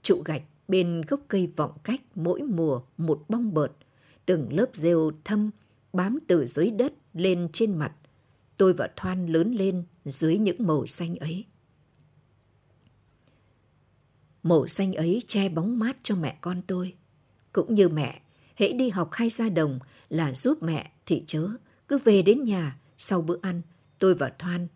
Trụ 0.01 0.21
gạch 0.25 0.43
bên 0.67 1.01
gốc 1.07 1.19
cây 1.27 1.47
vọng 1.55 1.71
cách 1.83 2.01
mỗi 2.15 2.41
mùa 2.41 2.81
một 2.97 3.23
bong 3.29 3.53
bợt, 3.53 3.71
từng 4.25 4.53
lớp 4.53 4.69
rêu 4.73 5.11
thâm 5.23 5.49
bám 5.93 6.19
từ 6.27 6.45
dưới 6.45 6.71
đất 6.71 6.93
lên 7.13 7.47
trên 7.53 7.75
mặt. 7.75 7.93
Tôi 8.57 8.73
và 8.73 8.89
Thoan 8.95 9.27
lớn 9.27 9.55
lên 9.55 9.83
dưới 10.05 10.37
những 10.37 10.67
màu 10.67 10.85
xanh 10.85 11.15
ấy. 11.15 11.45
Màu 14.43 14.67
xanh 14.67 14.93
ấy 14.93 15.23
che 15.27 15.49
bóng 15.49 15.79
mát 15.79 15.97
cho 16.03 16.15
mẹ 16.15 16.37
con 16.41 16.61
tôi. 16.67 16.93
Cũng 17.53 17.75
như 17.75 17.89
mẹ, 17.89 18.21
hễ 18.55 18.73
đi 18.73 18.89
học 18.89 19.09
hay 19.11 19.29
ra 19.29 19.49
đồng 19.49 19.79
là 20.09 20.33
giúp 20.33 20.63
mẹ 20.63 20.91
thì 21.05 21.23
chớ. 21.27 21.49
Cứ 21.87 21.97
về 21.97 22.21
đến 22.21 22.43
nhà, 22.43 22.79
sau 22.97 23.21
bữa 23.21 23.37
ăn, 23.41 23.61
tôi 23.99 24.15
và 24.15 24.31
Thoan 24.39 24.67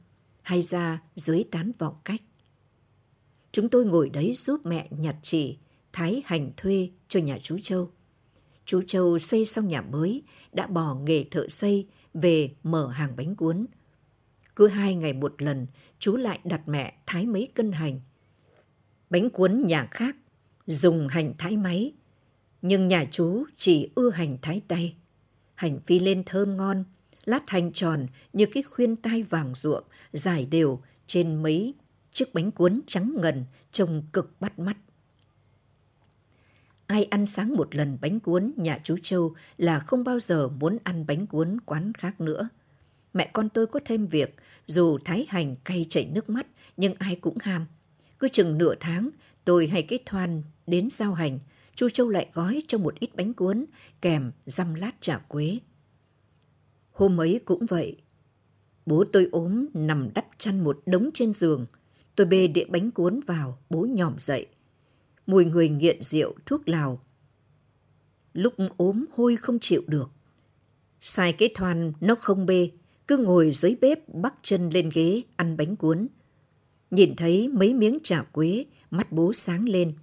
hay 0.41 0.61
ra 0.61 1.01
dưới 1.15 1.43
tán 1.51 1.71
vọng 1.79 1.95
cách. 2.05 2.21
chúng 3.51 3.69
tôi 3.69 3.85
ngồi 3.85 4.09
đấy 4.09 4.33
giúp 4.35 4.65
mẹ 4.65 4.87
nhặt 4.91 5.15
chỉ, 5.21 5.57
thái 5.93 6.21
hành 6.25 6.51
thuê 6.57 6.89
cho 7.07 7.19
nhà 7.19 7.37
chú 7.41 7.57
Châu. 7.59 7.91
Chú 8.65 8.81
Châu 8.81 9.19
xây 9.19 9.45
xong 9.45 9.67
nhà 9.67 9.81
mới, 9.81 10.23
đã 10.51 10.67
bỏ 10.67 10.95
nghề 10.95 11.23
thợ 11.31 11.47
xây 11.47 11.87
về 12.13 12.51
mở 12.63 12.87
hàng 12.87 13.15
bánh 13.17 13.35
cuốn. 13.35 13.65
Cứ 14.55 14.67
hai 14.67 14.95
ngày 14.95 15.13
một 15.13 15.41
lần, 15.41 15.67
chú 15.99 16.15
lại 16.15 16.39
đặt 16.43 16.61
mẹ 16.67 16.97
thái 17.05 17.25
mấy 17.25 17.47
cân 17.53 17.71
hành. 17.71 17.99
Bánh 19.09 19.29
cuốn 19.29 19.67
nhà 19.67 19.87
khác 19.91 20.15
dùng 20.67 21.07
hành 21.07 21.33
thái 21.37 21.57
máy, 21.57 21.93
nhưng 22.61 22.87
nhà 22.87 23.05
chú 23.11 23.43
chỉ 23.55 23.89
ưa 23.95 24.09
hành 24.09 24.37
thái 24.41 24.61
tay. 24.67 24.95
Hành 25.55 25.79
phi 25.79 25.99
lên 25.99 26.23
thơm 26.25 26.57
ngon, 26.57 26.83
lát 27.25 27.49
hành 27.49 27.71
tròn 27.71 28.07
như 28.33 28.45
cái 28.45 28.63
khuyên 28.63 28.95
tai 28.95 29.23
vàng 29.23 29.55
ruộng, 29.55 29.83
dài 30.13 30.47
đều 30.51 30.81
trên 31.07 31.43
mấy 31.43 31.73
chiếc 32.11 32.33
bánh 32.33 32.51
cuốn 32.51 32.81
trắng 32.87 33.13
ngần 33.21 33.45
trông 33.71 34.03
cực 34.13 34.41
bắt 34.41 34.59
mắt. 34.59 34.77
Ai 36.87 37.03
ăn 37.03 37.25
sáng 37.25 37.55
một 37.55 37.75
lần 37.75 37.97
bánh 38.01 38.19
cuốn 38.19 38.53
nhà 38.57 38.79
chú 38.83 38.95
Châu 39.03 39.35
là 39.57 39.79
không 39.79 40.03
bao 40.03 40.19
giờ 40.19 40.47
muốn 40.47 40.77
ăn 40.83 41.05
bánh 41.07 41.27
cuốn 41.27 41.57
quán 41.65 41.93
khác 41.93 42.21
nữa. 42.21 42.49
Mẹ 43.13 43.29
con 43.33 43.49
tôi 43.49 43.67
có 43.67 43.79
thêm 43.85 44.07
việc, 44.07 44.35
dù 44.67 44.97
thái 45.05 45.25
hành 45.29 45.55
cay 45.55 45.85
chảy 45.89 46.05
nước 46.05 46.29
mắt, 46.29 46.47
nhưng 46.77 46.95
ai 46.99 47.15
cũng 47.15 47.37
ham. 47.41 47.65
Cứ 48.19 48.27
chừng 48.27 48.57
nửa 48.57 48.75
tháng, 48.79 49.09
tôi 49.45 49.67
hay 49.67 49.83
cái 49.83 49.99
thoan 50.05 50.43
đến 50.67 50.89
giao 50.89 51.13
hành, 51.13 51.39
chú 51.75 51.89
Châu 51.89 52.09
lại 52.09 52.29
gói 52.33 52.61
cho 52.67 52.77
một 52.77 52.99
ít 52.99 53.15
bánh 53.15 53.33
cuốn, 53.33 53.65
kèm 54.01 54.31
răm 54.45 54.73
lát 54.73 54.91
chả 55.01 55.17
quế. 55.17 55.59
Hôm 56.91 57.21
ấy 57.21 57.41
cũng 57.45 57.65
vậy. 57.65 57.97
Bố 58.85 59.03
tôi 59.13 59.29
ốm, 59.31 59.65
nằm 59.73 60.09
đắp 60.13 60.25
chăn 60.37 60.63
một 60.63 60.81
đống 60.85 61.09
trên 61.13 61.33
giường. 61.33 61.65
Tôi 62.15 62.27
bê 62.27 62.47
đĩa 62.47 62.65
bánh 62.65 62.91
cuốn 62.91 63.19
vào, 63.27 63.59
bố 63.69 63.87
nhòm 63.89 64.15
dậy. 64.19 64.47
Mùi 65.27 65.45
người 65.45 65.69
nghiện 65.69 66.03
rượu, 66.03 66.35
thuốc 66.45 66.69
lào. 66.69 67.01
Lúc 68.33 68.53
ốm 68.77 69.05
hôi 69.13 69.35
không 69.35 69.59
chịu 69.59 69.83
được. 69.87 70.09
sai 71.01 71.33
cái 71.33 71.49
thoan 71.55 71.93
nó 71.99 72.15
không 72.15 72.45
bê, 72.45 72.71
cứ 73.07 73.17
ngồi 73.17 73.51
dưới 73.51 73.75
bếp 73.81 74.09
bắt 74.13 74.33
chân 74.41 74.69
lên 74.69 74.89
ghế 74.93 75.21
ăn 75.35 75.57
bánh 75.57 75.75
cuốn. 75.75 76.07
Nhìn 76.91 77.15
thấy 77.15 77.47
mấy 77.47 77.73
miếng 77.73 77.97
chả 78.03 78.23
quế, 78.23 78.65
mắt 78.91 79.11
bố 79.11 79.33
sáng 79.33 79.69
lên. 79.69 79.93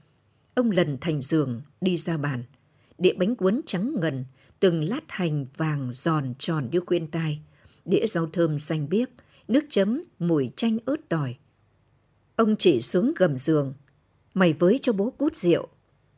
Ông 0.54 0.70
lần 0.70 0.98
thành 1.00 1.22
giường, 1.22 1.62
đi 1.80 1.96
ra 1.96 2.16
bàn. 2.16 2.44
Đĩa 2.98 3.12
bánh 3.12 3.36
cuốn 3.36 3.60
trắng 3.66 3.96
ngần, 4.00 4.24
từng 4.60 4.88
lát 4.88 5.04
hành 5.08 5.46
vàng 5.56 5.90
giòn 5.92 6.34
tròn 6.38 6.68
như 6.72 6.80
khuyên 6.80 7.06
tai. 7.06 7.40
Đĩa 7.84 8.06
rau 8.06 8.26
thơm 8.26 8.58
xanh 8.58 8.88
biếc, 8.88 9.08
nước 9.48 9.64
chấm, 9.70 10.02
mùi 10.18 10.50
chanh 10.56 10.78
ớt 10.84 10.96
tỏi. 11.08 11.36
Ông 12.36 12.56
chỉ 12.56 12.82
xuống 12.82 13.12
gầm 13.16 13.38
giường. 13.38 13.74
Mày 14.34 14.52
với 14.52 14.78
cho 14.82 14.92
bố 14.92 15.10
cút 15.10 15.36
rượu. 15.36 15.68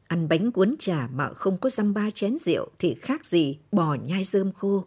Ăn 0.07 0.29
bánh 0.29 0.53
cuốn 0.53 0.75
trà 0.79 1.09
mà 1.13 1.29
không 1.29 1.59
có 1.59 1.71
dăm 1.71 1.95
ba 1.95 2.11
chén 2.11 2.39
rượu 2.39 2.69
thì 2.79 2.95
khác 2.95 3.27
gì 3.27 3.59
bò 3.73 3.95
nhai 3.95 4.25
rơm 4.25 4.53
khô. 4.53 4.85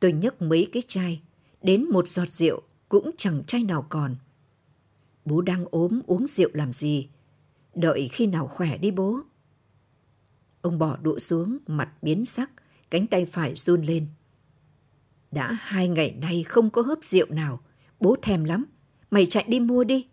Tôi 0.00 0.12
nhấc 0.12 0.42
mấy 0.42 0.68
cái 0.72 0.82
chai, 0.88 1.20
đến 1.62 1.84
một 1.90 2.08
giọt 2.08 2.30
rượu 2.30 2.62
cũng 2.88 3.10
chẳng 3.16 3.44
chai 3.46 3.62
nào 3.62 3.86
còn. 3.88 4.16
Bố 5.26 5.40
đang 5.40 5.64
ốm 5.70 6.00
uống 6.06 6.26
rượu 6.26 6.50
làm 6.52 6.72
gì? 6.72 7.08
Đợi 7.74 8.08
khi 8.12 8.26
nào 8.26 8.46
khỏe 8.46 8.78
đi 8.78 8.90
bố. 8.90 9.20
Ông 10.60 10.78
bỏ 10.78 10.96
đũa 10.96 11.18
xuống, 11.18 11.58
mặt 11.66 12.02
biến 12.02 12.26
sắc, 12.26 12.50
cánh 12.90 13.06
tay 13.06 13.26
phải 13.26 13.54
run 13.54 13.82
lên. 13.82 14.06
Đã 15.30 15.52
hai 15.60 15.88
ngày 15.88 16.10
nay 16.20 16.42
không 16.42 16.70
có 16.70 16.82
hớp 16.82 16.98
rượu 17.02 17.26
nào, 17.30 17.60
bố 18.00 18.16
thèm 18.22 18.44
lắm, 18.44 18.64
mày 19.10 19.26
chạy 19.26 19.44
đi 19.48 19.60
mua 19.60 19.84
đi. 19.84 20.06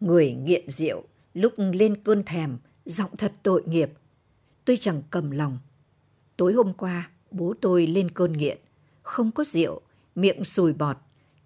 Người 0.00 0.32
nghiện 0.32 0.70
rượu, 0.70 1.04
lúc 1.34 1.52
lên 1.56 2.02
cơn 2.02 2.24
thèm, 2.24 2.58
giọng 2.84 3.10
thật 3.18 3.32
tội 3.42 3.62
nghiệp. 3.66 3.92
Tôi 4.64 4.76
chẳng 4.76 5.02
cầm 5.10 5.30
lòng. 5.30 5.58
Tối 6.36 6.52
hôm 6.52 6.72
qua, 6.72 7.10
bố 7.30 7.54
tôi 7.60 7.86
lên 7.86 8.10
cơn 8.10 8.32
nghiện, 8.32 8.58
không 9.02 9.32
có 9.32 9.44
rượu, 9.44 9.80
miệng 10.14 10.44
sùi 10.44 10.72
bọt, 10.72 10.96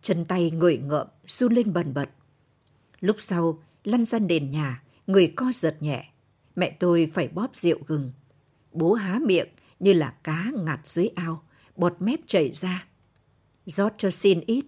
chân 0.02 0.24
tay 0.24 0.50
ngửi 0.50 0.76
ngợm, 0.76 1.06
run 1.26 1.52
lên 1.54 1.72
bần 1.72 1.94
bật. 1.94 2.10
Lúc 3.04 3.16
sau, 3.20 3.62
lăn 3.84 4.04
ra 4.04 4.18
nền 4.18 4.50
nhà, 4.50 4.82
người 5.06 5.32
co 5.36 5.52
giật 5.54 5.76
nhẹ. 5.80 6.12
Mẹ 6.56 6.76
tôi 6.80 7.10
phải 7.14 7.28
bóp 7.28 7.56
rượu 7.56 7.78
gừng. 7.86 8.12
Bố 8.72 8.92
há 8.92 9.18
miệng 9.18 9.48
như 9.80 9.92
là 9.92 10.10
cá 10.10 10.50
ngạt 10.64 10.80
dưới 10.84 11.08
ao, 11.14 11.42
bọt 11.76 11.96
mép 11.98 12.20
chảy 12.26 12.52
ra. 12.52 12.86
rót 13.66 13.92
cho 13.98 14.10
xin 14.10 14.40
ít. 14.40 14.64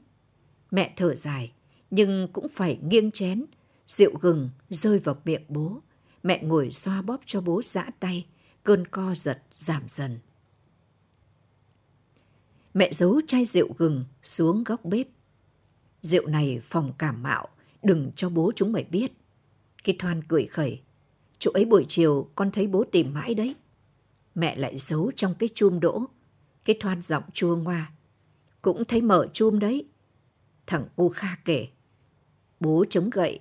Mẹ 0.71 0.95
thở 0.97 1.15
dài, 1.15 1.53
nhưng 1.91 2.29
cũng 2.33 2.49
phải 2.49 2.79
nghiêng 2.83 3.11
chén. 3.11 3.45
Rượu 3.87 4.19
gừng 4.21 4.51
rơi 4.69 4.99
vào 4.99 5.17
miệng 5.25 5.45
bố. 5.49 5.81
Mẹ 6.23 6.43
ngồi 6.43 6.71
xoa 6.71 7.03
bóp 7.03 7.21
cho 7.27 7.41
bố 7.41 7.63
giã 7.63 7.91
tay, 8.01 8.27
cơn 8.63 8.87
co 8.87 9.15
giật 9.15 9.43
giảm 9.57 9.83
dần. 9.89 10.19
Mẹ 12.75 12.93
giấu 12.93 13.21
chai 13.27 13.45
rượu 13.45 13.75
gừng 13.79 14.05
xuống 14.23 14.65
góc 14.65 14.85
bếp. 14.85 15.07
Rượu 16.03 16.27
này 16.27 16.61
phòng 16.63 16.93
cảm 16.99 17.23
mạo, 17.23 17.49
đừng 17.87 18.11
cho 18.17 18.29
bố 18.29 18.53
chúng 18.57 18.73
mày 18.73 18.85
biết. 18.85 19.13
Khi 19.85 19.97
thoan 19.99 20.23
cười 20.29 20.47
khẩy. 20.47 20.81
Chỗ 21.39 21.51
ấy 21.55 21.65
buổi 21.65 21.87
chiều 21.89 22.31
con 22.35 22.51
thấy 22.51 22.67
bố 22.67 22.85
tìm 22.93 23.15
mãi 23.15 23.35
đấy. 23.35 23.55
Mẹ 24.35 24.57
lại 24.57 24.79
giấu 24.79 25.11
trong 25.17 25.35
cái 25.35 25.49
chum 25.55 25.81
đỗ. 25.81 26.05
Cái 26.65 26.77
thoan 26.81 27.03
giọng 27.03 27.23
chua 27.33 27.57
ngoa. 27.57 27.93
Cũng 28.63 28.85
thấy 28.85 29.03
mở 29.03 29.27
chum 29.33 29.59
đấy. 29.59 29.85
Thằng 30.67 30.87
U 30.97 31.09
Kha 31.09 31.37
kể. 31.45 31.69
Bố 32.61 32.85
chống 32.91 33.11
gậy, 33.11 33.39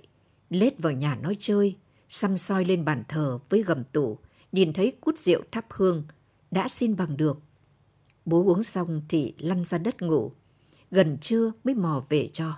lết 0.50 0.78
vào 0.78 0.92
nhà 0.92 1.14
nói 1.14 1.36
chơi, 1.38 1.76
xăm 2.08 2.36
soi 2.36 2.64
lên 2.64 2.84
bàn 2.84 3.02
thờ 3.08 3.38
với 3.48 3.62
gầm 3.62 3.84
tủ, 3.84 4.18
nhìn 4.52 4.72
thấy 4.72 4.92
cút 5.00 5.18
rượu 5.18 5.42
thắp 5.50 5.66
hương, 5.70 6.04
đã 6.50 6.68
xin 6.68 6.96
bằng 6.96 7.16
được. 7.16 7.38
Bố 8.24 8.44
uống 8.44 8.62
xong 8.62 9.02
thì 9.08 9.34
lăn 9.38 9.64
ra 9.64 9.78
đất 9.78 10.02
ngủ, 10.02 10.32
gần 10.90 11.18
trưa 11.20 11.52
mới 11.64 11.74
mò 11.74 12.04
về 12.08 12.30
cho. 12.32 12.52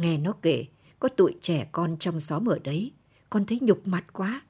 Nghe 0.00 0.18
nó 0.18 0.32
kể, 0.42 0.66
có 0.98 1.08
tụi 1.08 1.34
trẻ 1.40 1.68
con 1.72 1.96
trong 2.00 2.20
xóm 2.20 2.46
ở 2.46 2.58
đấy, 2.58 2.92
con 3.30 3.46
thấy 3.46 3.58
nhục 3.62 3.86
mặt 3.86 4.04
quá. 4.12 4.42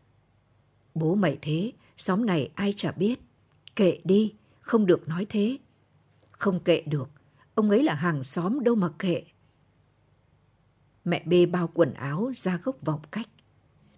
Bố 0.94 1.14
mày 1.14 1.38
thế, 1.42 1.72
xóm 1.96 2.26
này 2.26 2.50
ai 2.54 2.72
chả 2.76 2.92
biết. 2.92 3.20
Kệ 3.76 4.00
đi, 4.04 4.34
không 4.60 4.86
được 4.86 5.08
nói 5.08 5.26
thế. 5.28 5.58
Không 6.30 6.60
kệ 6.60 6.82
được, 6.86 7.10
ông 7.54 7.70
ấy 7.70 7.82
là 7.82 7.94
hàng 7.94 8.22
xóm 8.22 8.64
đâu 8.64 8.74
mà 8.74 8.88
kệ. 8.98 9.22
Mẹ 11.04 11.22
bê 11.26 11.46
bao 11.46 11.68
quần 11.74 11.94
áo 11.94 12.32
ra 12.36 12.58
gốc 12.62 12.76
vọng 12.82 13.00
cách. 13.10 13.28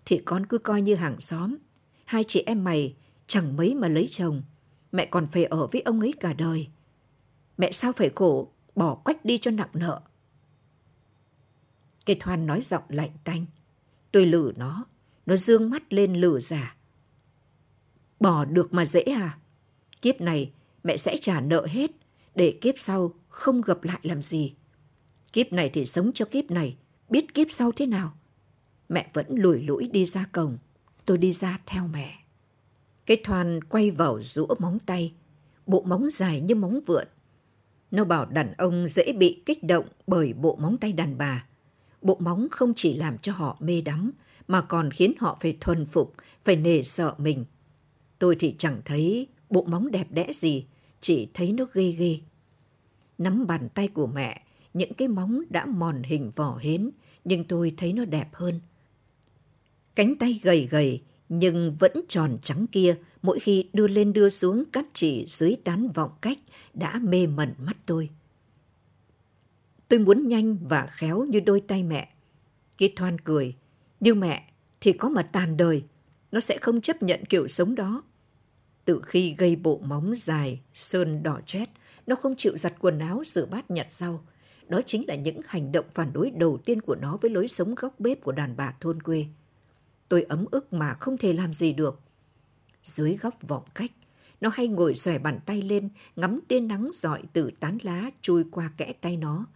Thì 0.05 0.23
con 0.25 0.47
cứ 0.47 0.59
coi 0.59 0.83
như 0.83 0.95
hàng 0.95 1.21
xóm. 1.21 1.57
Hai 2.05 2.25
chị 2.25 2.43
em 2.47 2.65
mày 2.65 2.95
chẳng 3.27 3.57
mấy 3.57 3.75
mà 3.75 3.89
lấy 3.89 4.07
chồng. 4.11 4.43
Mẹ 4.93 5.07
còn 5.07 5.27
phải 5.27 5.45
ở 5.45 5.67
với 5.67 5.81
ông 5.81 6.01
ấy 6.01 6.15
cả 6.21 6.33
đời. 6.33 6.69
Mẹ 7.59 7.73
sao 7.73 7.93
phải 7.93 8.11
khổ, 8.15 8.53
bỏ 8.75 8.95
quách 8.95 9.25
đi 9.25 9.39
cho 9.39 9.51
nặng 9.51 9.71
nợ. 9.75 10.01
Cây 12.07 12.17
thoan 12.21 12.47
nói 12.47 12.61
giọng 12.61 12.83
lạnh 12.89 13.11
tanh. 13.25 13.47
Tôi 14.13 14.27
lử 14.27 14.53
nó, 14.57 14.85
nó 15.27 15.37
dương 15.37 15.71
mắt 15.71 15.93
lên 15.93 16.15
lử 16.15 16.41
giả. 16.41 16.77
Bỏ 18.21 18.45
được 18.45 18.75
mà 18.75 18.85
dễ 18.85 19.01
à? 19.01 19.39
Kiếp 20.03 20.21
này 20.21 20.53
mẹ 20.85 20.97
sẽ 20.97 21.17
trả 21.17 21.41
nợ 21.41 21.67
hết, 21.67 21.91
để 22.35 22.59
kiếp 22.61 22.75
sau 22.79 23.15
không 23.29 23.61
gặp 23.61 23.85
lại 23.85 23.99
làm 24.03 24.23
gì. 24.23 24.55
Kiếp 25.33 25.53
này 25.53 25.71
thì 25.73 25.87
sống 25.87 26.13
cho 26.15 26.25
kiếp 26.25 26.51
này, 26.51 26.77
biết 27.09 27.35
kiếp 27.35 27.51
sau 27.51 27.73
thế 27.73 27.87
nào. 27.87 28.13
Mẹ 28.89 29.11
vẫn 29.13 29.27
lùi 29.29 29.63
lũi 29.63 29.89
đi 29.89 30.07
ra 30.07 30.27
cổng, 30.33 30.59
tôi 31.05 31.19
đi 31.19 31.33
ra 31.33 31.61
theo 31.67 31.87
mẹ. 31.87 32.19
Cái 33.07 33.17
thoan 33.25 33.65
quay 33.65 33.91
vào 33.91 34.23
rũa 34.23 34.55
móng 34.59 34.79
tay, 34.79 35.15
bộ 35.67 35.83
móng 35.83 36.11
dài 36.11 36.41
như 36.41 36.55
móng 36.55 36.81
vượn. 36.87 37.07
Nó 37.91 38.05
bảo 38.05 38.27
đàn 38.27 38.53
ông 38.53 38.89
dễ 38.89 39.13
bị 39.13 39.43
kích 39.47 39.65
động 39.65 39.87
bởi 40.07 40.33
bộ 40.33 40.57
móng 40.57 40.77
tay 40.79 40.93
đàn 40.93 41.19
bà 41.19 41.47
bộ 42.03 42.17
móng 42.21 42.49
không 42.51 42.73
chỉ 42.77 42.95
làm 42.95 43.19
cho 43.19 43.33
họ 43.33 43.57
mê 43.61 43.81
đắm, 43.81 44.13
mà 44.49 44.61
còn 44.61 44.91
khiến 44.91 45.13
họ 45.19 45.39
phải 45.41 45.57
thuần 45.61 45.87
phục, 45.87 46.15
phải 46.45 46.57
nề 46.57 46.83
sợ 46.83 47.15
mình. 47.19 47.45
Tôi 48.19 48.37
thì 48.39 48.55
chẳng 48.59 48.81
thấy 48.85 49.27
bộ 49.51 49.63
móng 49.63 49.91
đẹp 49.91 50.07
đẽ 50.11 50.33
gì, 50.33 50.67
chỉ 51.01 51.29
thấy 51.35 51.53
nó 51.53 51.67
ghê 51.75 51.91
ghê. 51.99 52.21
Nắm 53.19 53.47
bàn 53.47 53.69
tay 53.75 53.89
của 53.89 54.07
mẹ, 54.07 54.43
những 54.75 54.95
cái 54.95 55.09
móng 55.09 55.43
đã 55.51 55.67
mòn 55.67 56.03
hình 56.03 56.33
vỏ 56.37 56.57
hến, 56.57 56.91
nhưng 57.25 57.45
tôi 57.45 57.75
thấy 57.77 57.93
nó 57.93 58.05
đẹp 58.05 58.29
hơn. 58.33 58.61
Cánh 59.95 60.17
tay 60.19 60.41
gầy 60.43 60.69
gầy, 60.71 61.03
nhưng 61.29 61.77
vẫn 61.79 61.93
tròn 62.09 62.39
trắng 62.43 62.67
kia, 62.73 62.95
mỗi 63.23 63.41
khi 63.41 63.69
đưa 63.73 63.89
lên 63.89 64.13
đưa 64.13 64.29
xuống 64.29 64.65
cắt 64.73 64.87
chỉ 64.93 65.27
dưới 65.29 65.57
tán 65.65 65.89
vọng 65.95 66.11
cách, 66.21 66.39
đã 66.75 67.01
mê 67.03 67.27
mẩn 67.27 67.55
mắt 67.59 67.77
tôi. 67.87 68.09
Tôi 69.93 69.99
muốn 69.99 70.29
nhanh 70.29 70.57
và 70.69 70.89
khéo 70.91 71.25
như 71.25 71.41
đôi 71.41 71.61
tay 71.61 71.83
mẹ. 71.83 72.09
Kít 72.79 72.93
thoan 72.97 73.19
cười. 73.19 73.57
như 74.01 74.15
mẹ 74.15 74.49
thì 74.81 74.93
có 74.93 75.09
mà 75.09 75.23
tàn 75.23 75.57
đời. 75.57 75.85
Nó 76.31 76.41
sẽ 76.41 76.59
không 76.59 76.81
chấp 76.81 77.03
nhận 77.03 77.25
kiểu 77.25 77.49
sống 77.49 77.75
đó. 77.75 78.03
Từ 78.85 79.01
khi 79.05 79.35
gây 79.39 79.57
bộ 79.57 79.81
móng 79.85 80.15
dài, 80.17 80.61
sơn 80.75 81.23
đỏ 81.23 81.41
chét, 81.47 81.69
nó 82.07 82.17
không 82.17 82.35
chịu 82.37 82.57
giặt 82.57 82.75
quần 82.79 82.99
áo, 82.99 83.23
rửa 83.27 83.47
bát 83.47 83.71
nhặt 83.71 83.87
rau. 83.91 84.25
đó 84.69 84.81
chính 84.87 85.05
là 85.09 85.15
những 85.15 85.41
hành 85.47 85.73
động 85.73 85.87
phản 85.95 86.13
đối 86.13 86.31
đầu 86.31 86.59
tiên 86.65 86.81
của 86.81 86.95
nó 86.95 87.17
với 87.21 87.31
lối 87.31 87.49
sống 87.49 87.75
góc 87.75 88.01
bếp 88.01 88.21
của 88.23 88.33
đàn 88.33 88.57
bà 88.57 88.75
thôn 88.81 89.03
quê. 89.03 89.27
Tôi 90.09 90.23
ấm 90.23 90.45
ức 90.51 90.73
mà 90.73 90.95
không 90.95 91.19
thể 91.19 91.33
làm 91.33 91.53
gì 91.53 91.73
được. 91.73 92.01
Dưới 92.85 93.17
góc 93.17 93.35
vọng 93.49 93.65
cách, 93.75 93.93
nó 94.41 94.51
hay 94.55 94.69
ngồi 94.69 94.95
xòe 94.95 95.19
bàn 95.19 95.41
tay 95.47 95.63
lên, 95.63 95.89
ngắm 96.17 96.41
tia 96.49 96.61
nắng 96.61 96.91
dọi 96.93 97.23
từ 97.33 97.51
tán 97.61 97.79
lá 97.83 98.11
trôi 98.21 98.45
qua 98.51 98.71
kẽ 98.77 98.93
tay 99.01 99.17
nó. 99.17 99.47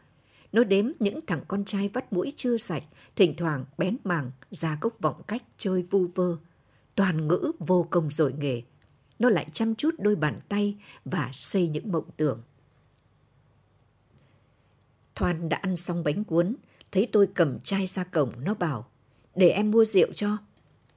Nó 0.53 0.65
đếm 0.65 0.87
những 1.01 1.21
thằng 1.27 1.41
con 1.49 1.65
trai 1.65 1.89
vắt 1.89 2.13
mũi 2.13 2.33
chưa 2.37 2.57
sạch, 2.57 2.83
thỉnh 3.17 3.35
thoảng 3.37 3.65
bén 3.79 3.97
mảng 4.05 4.31
ra 4.51 4.79
gốc 4.81 4.97
vọng 5.01 5.23
cách 5.27 5.43
chơi 5.59 5.83
vu 5.83 6.07
vơ. 6.15 6.37
Toàn 6.95 7.29
ngữ 7.29 7.53
vô 7.59 7.87
công 7.91 8.11
rồi 8.11 8.33
nghề. 8.39 8.63
Nó 9.19 9.31
lại 9.31 9.47
chăm 9.53 9.75
chút 9.75 9.95
đôi 9.99 10.17
bàn 10.17 10.41
tay 10.49 10.77
và 11.05 11.31
xây 11.33 11.69
những 11.69 11.93
mộng 11.93 12.11
tưởng. 12.17 12.43
Thoan 15.15 15.49
đã 15.49 15.57
ăn 15.57 15.77
xong 15.77 16.05
bánh 16.05 16.25
cuốn, 16.25 16.57
thấy 16.93 17.09
tôi 17.13 17.29
cầm 17.35 17.61
chai 17.61 17.87
ra 17.87 18.05
cổng, 18.05 18.33
nó 18.45 18.55
bảo, 18.55 18.87
để 19.35 19.49
em 19.49 19.71
mua 19.71 19.85
rượu 19.85 20.13
cho. 20.13 20.37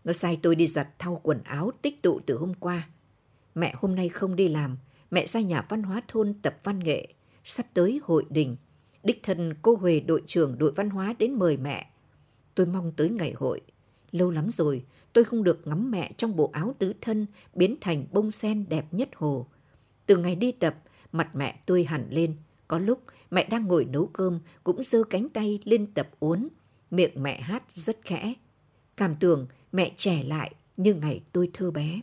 Nó 0.04 0.14
sai 0.14 0.40
tôi 0.42 0.56
đi 0.56 0.68
giặt 0.68 1.00
thau 1.00 1.20
quần 1.24 1.44
áo 1.44 1.72
tích 1.82 2.02
tụ 2.02 2.20
từ 2.26 2.38
hôm 2.38 2.54
qua. 2.54 2.88
Mẹ 3.56 3.74
hôm 3.78 3.96
nay 3.96 4.10
không 4.10 4.36
đi 4.36 4.48
làm, 4.48 4.78
mẹ 5.12 5.28
ra 5.28 5.40
nhà 5.40 5.66
văn 5.70 5.84
hóa 5.84 6.02
thôn 6.08 6.34
tập 6.42 6.58
văn 6.64 6.80
nghệ, 6.80 7.08
sắp 7.44 7.66
tới 7.74 8.00
hội 8.04 8.26
đình. 8.30 8.56
Đích 9.04 9.24
thân 9.24 9.54
cô 9.62 9.76
Huệ 9.76 10.00
đội 10.00 10.24
trưởng 10.28 10.58
đội 10.58 10.72
văn 10.72 10.90
hóa 10.90 11.16
đến 11.20 11.34
mời 11.34 11.58
mẹ. 11.58 11.90
Tôi 12.56 12.66
mong 12.66 12.92
tới 12.92 13.10
ngày 13.10 13.34
hội. 13.38 13.62
Lâu 14.12 14.32
lắm 14.32 14.50
rồi, 14.52 14.86
tôi 15.14 15.24
không 15.24 15.44
được 15.44 15.68
ngắm 15.68 15.92
mẹ 15.92 16.12
trong 16.18 16.36
bộ 16.36 16.50
áo 16.54 16.76
tứ 16.80 16.94
thân 17.02 17.26
biến 17.54 17.76
thành 17.82 18.06
bông 18.12 18.32
sen 18.32 18.66
đẹp 18.70 18.86
nhất 18.92 19.10
hồ. 19.16 19.48
Từ 20.06 20.18
ngày 20.18 20.36
đi 20.36 20.52
tập, 20.52 20.76
mặt 21.12 21.36
mẹ 21.36 21.60
tươi 21.66 21.84
hẳn 21.84 22.08
lên. 22.10 22.36
Có 22.68 22.80
lúc 22.80 23.04
mẹ 23.32 23.48
đang 23.50 23.68
ngồi 23.68 23.86
nấu 23.86 24.08
cơm 24.08 24.40
cũng 24.64 24.84
giơ 24.84 25.04
cánh 25.04 25.30
tay 25.30 25.60
lên 25.64 25.94
tập 25.94 26.10
uốn. 26.20 26.48
Miệng 26.92 27.24
mẹ 27.24 27.42
hát 27.42 27.64
rất 27.74 27.98
khẽ. 28.04 28.34
Cảm 28.98 29.16
tưởng 29.20 29.48
mẹ 29.72 29.92
trẻ 29.98 30.24
lại 30.24 30.56
như 30.78 30.94
ngày 30.94 31.22
tôi 31.32 31.50
thơ 31.54 31.72
bé. 31.72 32.02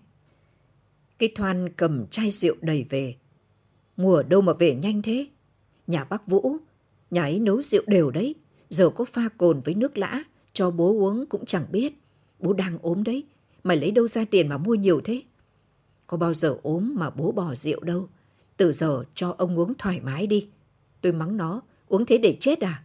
Cái 1.18 1.32
thoan 1.34 1.68
cầm 1.76 2.06
chai 2.06 2.30
rượu 2.30 2.54
đầy 2.60 2.86
về. 2.90 3.14
Mùa 3.96 4.22
đâu 4.22 4.40
mà 4.40 4.52
về 4.52 4.74
nhanh 4.74 5.02
thế? 5.02 5.26
Nhà 5.86 6.04
bác 6.04 6.26
Vũ, 6.26 6.56
nhà 7.10 7.22
ấy 7.22 7.40
nấu 7.40 7.62
rượu 7.62 7.82
đều 7.86 8.10
đấy. 8.10 8.34
Giờ 8.68 8.90
có 8.90 9.04
pha 9.04 9.28
cồn 9.28 9.60
với 9.60 9.74
nước 9.74 9.98
lã, 9.98 10.22
cho 10.52 10.70
bố 10.70 10.90
uống 10.90 11.26
cũng 11.26 11.46
chẳng 11.46 11.66
biết. 11.72 11.92
Bố 12.38 12.52
đang 12.52 12.78
ốm 12.82 13.04
đấy, 13.04 13.24
mày 13.64 13.76
lấy 13.76 13.90
đâu 13.90 14.08
ra 14.08 14.24
tiền 14.24 14.48
mà 14.48 14.58
mua 14.58 14.74
nhiều 14.74 15.00
thế? 15.04 15.22
Có 16.06 16.16
bao 16.16 16.34
giờ 16.34 16.56
ốm 16.62 16.94
mà 16.94 17.10
bố 17.10 17.32
bỏ 17.32 17.54
rượu 17.54 17.80
đâu. 17.80 18.08
Từ 18.56 18.72
giờ 18.72 19.04
cho 19.14 19.34
ông 19.38 19.58
uống 19.58 19.74
thoải 19.74 20.00
mái 20.00 20.26
đi. 20.26 20.48
Tôi 21.00 21.12
mắng 21.12 21.36
nó, 21.36 21.60
uống 21.88 22.06
thế 22.06 22.18
để 22.18 22.36
chết 22.40 22.60
à? 22.60 22.84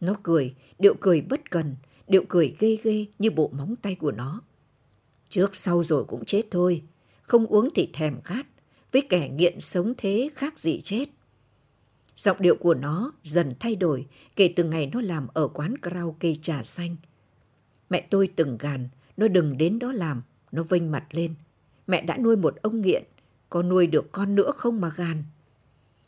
Nó 0.00 0.14
cười, 0.22 0.54
điệu 0.78 0.94
cười 1.00 1.20
bất 1.20 1.50
cần, 1.50 1.76
điệu 2.08 2.24
cười 2.28 2.56
ghê 2.58 2.78
ghê 2.82 3.06
như 3.18 3.30
bộ 3.30 3.50
móng 3.58 3.76
tay 3.76 3.94
của 3.94 4.12
nó. 4.12 4.42
Trước 5.28 5.54
sau 5.56 5.82
rồi 5.82 6.04
cũng 6.04 6.24
chết 6.24 6.42
thôi, 6.50 6.82
không 7.22 7.46
uống 7.46 7.68
thì 7.74 7.90
thèm 7.92 8.20
khát, 8.20 8.46
với 8.92 9.02
kẻ 9.08 9.28
nghiện 9.28 9.60
sống 9.60 9.94
thế 9.96 10.30
khác 10.34 10.58
gì 10.58 10.80
chết. 10.80 11.06
Giọng 12.20 12.36
điệu 12.40 12.56
của 12.56 12.74
nó 12.74 13.12
dần 13.24 13.54
thay 13.60 13.76
đổi 13.76 14.06
kể 14.36 14.52
từ 14.56 14.64
ngày 14.64 14.90
nó 14.92 15.00
làm 15.00 15.26
ở 15.34 15.48
quán 15.48 15.78
karaoke 15.78 16.34
trà 16.42 16.62
xanh. 16.62 16.96
Mẹ 17.90 18.06
tôi 18.10 18.32
từng 18.36 18.58
gàn, 18.58 18.88
nó 19.16 19.28
đừng 19.28 19.58
đến 19.58 19.78
đó 19.78 19.92
làm, 19.92 20.22
nó 20.52 20.62
vênh 20.62 20.90
mặt 20.90 21.04
lên. 21.10 21.34
Mẹ 21.86 22.02
đã 22.02 22.16
nuôi 22.16 22.36
một 22.36 22.56
ông 22.62 22.80
nghiện, 22.80 23.04
có 23.50 23.62
nuôi 23.62 23.86
được 23.86 24.12
con 24.12 24.34
nữa 24.34 24.52
không 24.56 24.80
mà 24.80 24.90
gàn. 24.96 25.24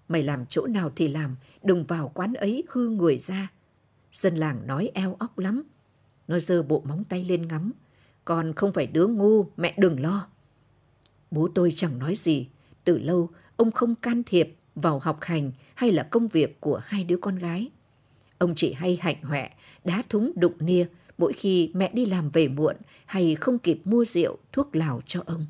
Mày 0.09 0.23
làm 0.23 0.47
chỗ 0.47 0.66
nào 0.66 0.92
thì 0.97 1.09
làm, 1.09 1.37
đừng 1.62 1.85
vào 1.85 2.09
quán 2.14 2.35
ấy 2.35 2.64
hư 2.69 2.88
người 2.88 3.19
ra. 3.19 3.52
Dân 4.12 4.37
làng 4.37 4.66
nói 4.66 4.90
eo 4.95 5.16
óc 5.19 5.38
lắm. 5.38 5.62
Nó 6.28 6.38
giơ 6.38 6.62
bộ 6.62 6.83
móng 6.87 7.04
tay 7.04 7.25
lên 7.25 7.49
ngắm. 7.49 7.73
Con 8.25 8.52
không 8.52 8.73
phải 8.73 8.87
đứa 8.87 9.07
ngu, 9.07 9.47
mẹ 9.57 9.75
đừng 9.78 10.00
lo. 10.00 10.28
Bố 11.30 11.49
tôi 11.54 11.73
chẳng 11.75 11.99
nói 11.99 12.15
gì. 12.17 12.49
Từ 12.84 12.99
lâu, 12.99 13.30
ông 13.56 13.71
không 13.71 13.95
can 13.95 14.23
thiệp 14.26 14.56
vào 14.75 14.99
học 14.99 15.19
hành 15.21 15.52
hay 15.75 15.93
là 15.93 16.02
công 16.02 16.28
việc 16.28 16.61
của 16.61 16.80
hai 16.85 17.04
đứa 17.04 17.17
con 17.17 17.37
gái. 17.37 17.71
Ông 18.39 18.54
chỉ 18.56 18.73
hay 18.73 18.99
hạnh 19.00 19.23
hoẹ, 19.23 19.50
đá 19.85 20.02
thúng 20.08 20.32
đụng 20.37 20.54
nia 20.58 20.87
mỗi 21.19 21.32
khi 21.32 21.71
mẹ 21.75 21.91
đi 21.95 22.06
làm 22.06 22.30
về 22.30 22.49
muộn 22.49 22.76
hay 23.06 23.35
không 23.35 23.58
kịp 23.58 23.80
mua 23.85 24.04
rượu, 24.04 24.39
thuốc 24.52 24.76
lào 24.76 25.00
cho 25.06 25.23
ông. 25.26 25.47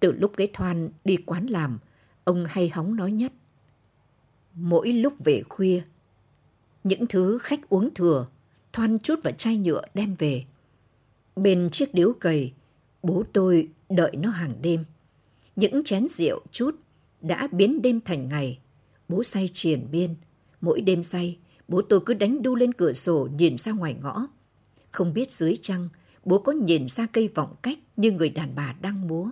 Từ 0.00 0.12
lúc 0.12 0.32
cái 0.36 0.48
thoan 0.52 0.90
đi 1.04 1.16
quán 1.16 1.46
làm, 1.46 1.78
ông 2.24 2.44
hay 2.48 2.68
hóng 2.68 2.96
nói 2.96 3.12
nhất. 3.12 3.32
Mỗi 4.54 4.92
lúc 4.92 5.14
về 5.24 5.42
khuya, 5.48 5.82
những 6.84 7.06
thứ 7.06 7.38
khách 7.38 7.68
uống 7.68 7.94
thừa, 7.94 8.26
thoan 8.72 8.98
chút 8.98 9.20
vào 9.24 9.32
chai 9.32 9.58
nhựa 9.58 9.82
đem 9.94 10.14
về. 10.14 10.44
Bên 11.36 11.68
chiếc 11.72 11.94
điếu 11.94 12.12
cầy, 12.20 12.52
bố 13.02 13.24
tôi 13.32 13.68
đợi 13.88 14.16
nó 14.16 14.30
hàng 14.30 14.54
đêm. 14.62 14.84
Những 15.56 15.84
chén 15.84 16.08
rượu 16.08 16.40
chút 16.52 16.76
đã 17.20 17.48
biến 17.52 17.82
đêm 17.82 18.00
thành 18.00 18.28
ngày. 18.28 18.58
Bố 19.08 19.22
say 19.22 19.48
triền 19.52 19.86
biên. 19.90 20.14
Mỗi 20.60 20.80
đêm 20.80 21.02
say, 21.02 21.38
bố 21.68 21.82
tôi 21.82 22.00
cứ 22.06 22.14
đánh 22.14 22.42
đu 22.42 22.54
lên 22.54 22.74
cửa 22.74 22.92
sổ 22.92 23.28
nhìn 23.38 23.58
ra 23.58 23.72
ngoài 23.72 23.96
ngõ. 24.02 24.26
Không 24.90 25.12
biết 25.12 25.32
dưới 25.32 25.56
trăng, 25.62 25.88
bố 26.24 26.38
có 26.38 26.52
nhìn 26.52 26.88
ra 26.88 27.06
cây 27.06 27.28
vọng 27.34 27.54
cách 27.62 27.78
như 27.96 28.12
người 28.12 28.28
đàn 28.28 28.54
bà 28.54 28.74
đang 28.80 29.08
múa. 29.08 29.30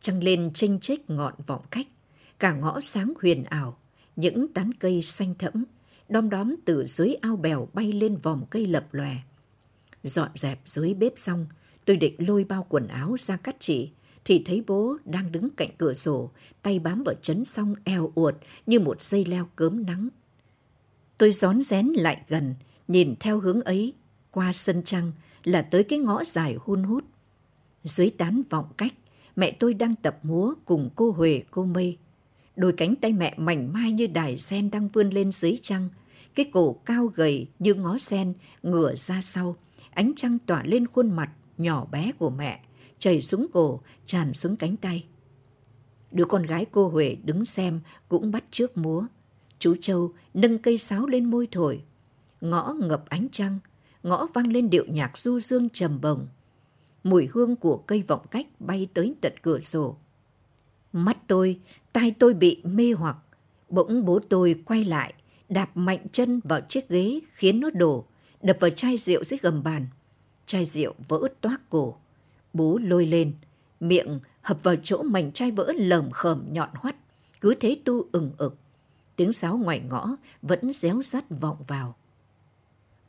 Trăng 0.00 0.22
lên 0.22 0.50
tranh 0.54 0.80
chếch 0.80 1.10
ngọn 1.10 1.34
vọng 1.46 1.62
cách, 1.70 1.86
cả 2.38 2.52
ngõ 2.52 2.80
sáng 2.80 3.12
huyền 3.22 3.44
ảo, 3.44 3.78
những 4.16 4.52
tán 4.52 4.72
cây 4.78 5.02
xanh 5.02 5.34
thẫm, 5.34 5.64
đom 6.08 6.30
đóm 6.30 6.54
từ 6.64 6.86
dưới 6.86 7.14
ao 7.14 7.36
bèo 7.36 7.68
bay 7.72 7.92
lên 7.92 8.16
vòng 8.16 8.46
cây 8.50 8.66
lập 8.66 8.86
lòe. 8.92 9.16
Dọn 10.02 10.30
dẹp 10.34 10.60
dưới 10.64 10.94
bếp 10.94 11.12
xong, 11.16 11.46
tôi 11.84 11.96
định 11.96 12.14
lôi 12.18 12.44
bao 12.44 12.66
quần 12.68 12.88
áo 12.88 13.16
ra 13.18 13.36
cắt 13.36 13.56
chỉ, 13.58 13.90
thì 14.24 14.42
thấy 14.46 14.62
bố 14.66 14.96
đang 15.04 15.32
đứng 15.32 15.50
cạnh 15.50 15.70
cửa 15.78 15.94
sổ, 15.94 16.30
tay 16.62 16.78
bám 16.78 17.02
vào 17.02 17.14
chấn 17.22 17.44
song 17.44 17.74
eo 17.84 18.12
uột 18.14 18.34
như 18.66 18.80
một 18.80 19.02
dây 19.02 19.24
leo 19.24 19.48
cớm 19.56 19.86
nắng. 19.86 20.08
Tôi 21.18 21.32
rón 21.32 21.62
rén 21.62 21.86
lại 21.86 22.22
gần, 22.28 22.54
nhìn 22.88 23.14
theo 23.20 23.40
hướng 23.40 23.60
ấy, 23.60 23.92
qua 24.30 24.52
sân 24.52 24.82
trăng 24.84 25.12
là 25.44 25.62
tới 25.62 25.84
cái 25.84 25.98
ngõ 25.98 26.24
dài 26.24 26.56
hun 26.60 26.82
hút. 26.82 27.04
Dưới 27.84 28.10
tán 28.10 28.42
vọng 28.50 28.66
cách, 28.76 28.92
mẹ 29.36 29.50
tôi 29.50 29.74
đang 29.74 29.94
tập 29.94 30.18
múa 30.22 30.54
cùng 30.64 30.90
cô 30.96 31.10
Huệ 31.10 31.42
cô 31.50 31.64
Mây. 31.64 31.98
Đôi 32.56 32.72
cánh 32.72 32.94
tay 32.96 33.12
mẹ 33.12 33.34
mảnh 33.36 33.72
mai 33.72 33.92
như 33.92 34.06
đài 34.06 34.38
sen 34.38 34.70
đang 34.70 34.88
vươn 34.88 35.10
lên 35.10 35.32
dưới 35.32 35.58
trăng, 35.62 35.88
cái 36.34 36.46
cổ 36.52 36.72
cao 36.72 37.06
gầy 37.06 37.46
như 37.58 37.74
ngó 37.74 37.98
sen 37.98 38.34
ngửa 38.62 38.94
ra 38.96 39.20
sau, 39.22 39.56
ánh 39.90 40.12
trăng 40.16 40.38
tỏa 40.46 40.62
lên 40.64 40.86
khuôn 40.86 41.10
mặt 41.10 41.30
nhỏ 41.58 41.86
bé 41.92 42.12
của 42.18 42.30
mẹ, 42.30 42.60
chảy 43.02 43.22
xuống 43.22 43.46
cổ, 43.52 43.80
tràn 44.06 44.34
xuống 44.34 44.56
cánh 44.56 44.76
tay. 44.76 45.04
Đứa 46.10 46.24
con 46.24 46.42
gái 46.42 46.66
cô 46.72 46.88
Huệ 46.88 47.16
đứng 47.24 47.44
xem 47.44 47.80
cũng 48.08 48.30
bắt 48.30 48.44
trước 48.50 48.76
múa. 48.76 49.06
Chú 49.58 49.76
Châu 49.80 50.12
nâng 50.34 50.58
cây 50.58 50.78
sáo 50.78 51.06
lên 51.06 51.24
môi 51.24 51.48
thổi. 51.50 51.82
Ngõ 52.40 52.72
ngập 52.72 53.08
ánh 53.08 53.28
trăng, 53.32 53.58
ngõ 54.02 54.26
vang 54.34 54.46
lên 54.46 54.70
điệu 54.70 54.84
nhạc 54.88 55.18
du 55.18 55.40
dương 55.40 55.68
trầm 55.68 56.00
bồng. 56.00 56.28
Mùi 57.04 57.28
hương 57.32 57.56
của 57.56 57.76
cây 57.76 58.04
vọng 58.06 58.26
cách 58.30 58.46
bay 58.60 58.88
tới 58.94 59.14
tận 59.20 59.32
cửa 59.42 59.60
sổ. 59.60 59.96
Mắt 60.92 61.18
tôi, 61.26 61.60
tai 61.92 62.14
tôi 62.18 62.34
bị 62.34 62.62
mê 62.64 62.92
hoặc. 62.92 63.16
Bỗng 63.68 64.04
bố 64.04 64.18
tôi 64.28 64.62
quay 64.64 64.84
lại, 64.84 65.14
đạp 65.48 65.70
mạnh 65.74 66.06
chân 66.12 66.40
vào 66.44 66.60
chiếc 66.68 66.88
ghế 66.88 67.20
khiến 67.32 67.60
nó 67.60 67.70
đổ, 67.70 68.04
đập 68.42 68.56
vào 68.60 68.70
chai 68.70 68.98
rượu 68.98 69.24
dưới 69.24 69.38
gầm 69.42 69.62
bàn. 69.62 69.86
Chai 70.46 70.64
rượu 70.64 70.94
vỡ 71.08 71.28
toác 71.40 71.70
cổ. 71.70 71.96
Bố 72.52 72.78
lôi 72.78 73.06
lên, 73.06 73.32
miệng 73.80 74.20
hập 74.40 74.62
vào 74.62 74.76
chỗ 74.82 75.02
mảnh 75.02 75.32
chai 75.32 75.50
vỡ 75.50 75.72
lởm 75.76 76.10
khởm 76.10 76.46
nhọn 76.52 76.68
hoắt, 76.74 76.96
cứ 77.40 77.54
thế 77.54 77.78
tu 77.84 78.06
ừng 78.12 78.32
ực. 78.36 78.56
Tiếng 79.16 79.32
sáo 79.32 79.56
ngoài 79.56 79.82
ngõ 79.90 80.16
vẫn 80.42 80.72
réo 80.72 81.02
rắt 81.02 81.24
vọng 81.40 81.56
vào. 81.68 81.94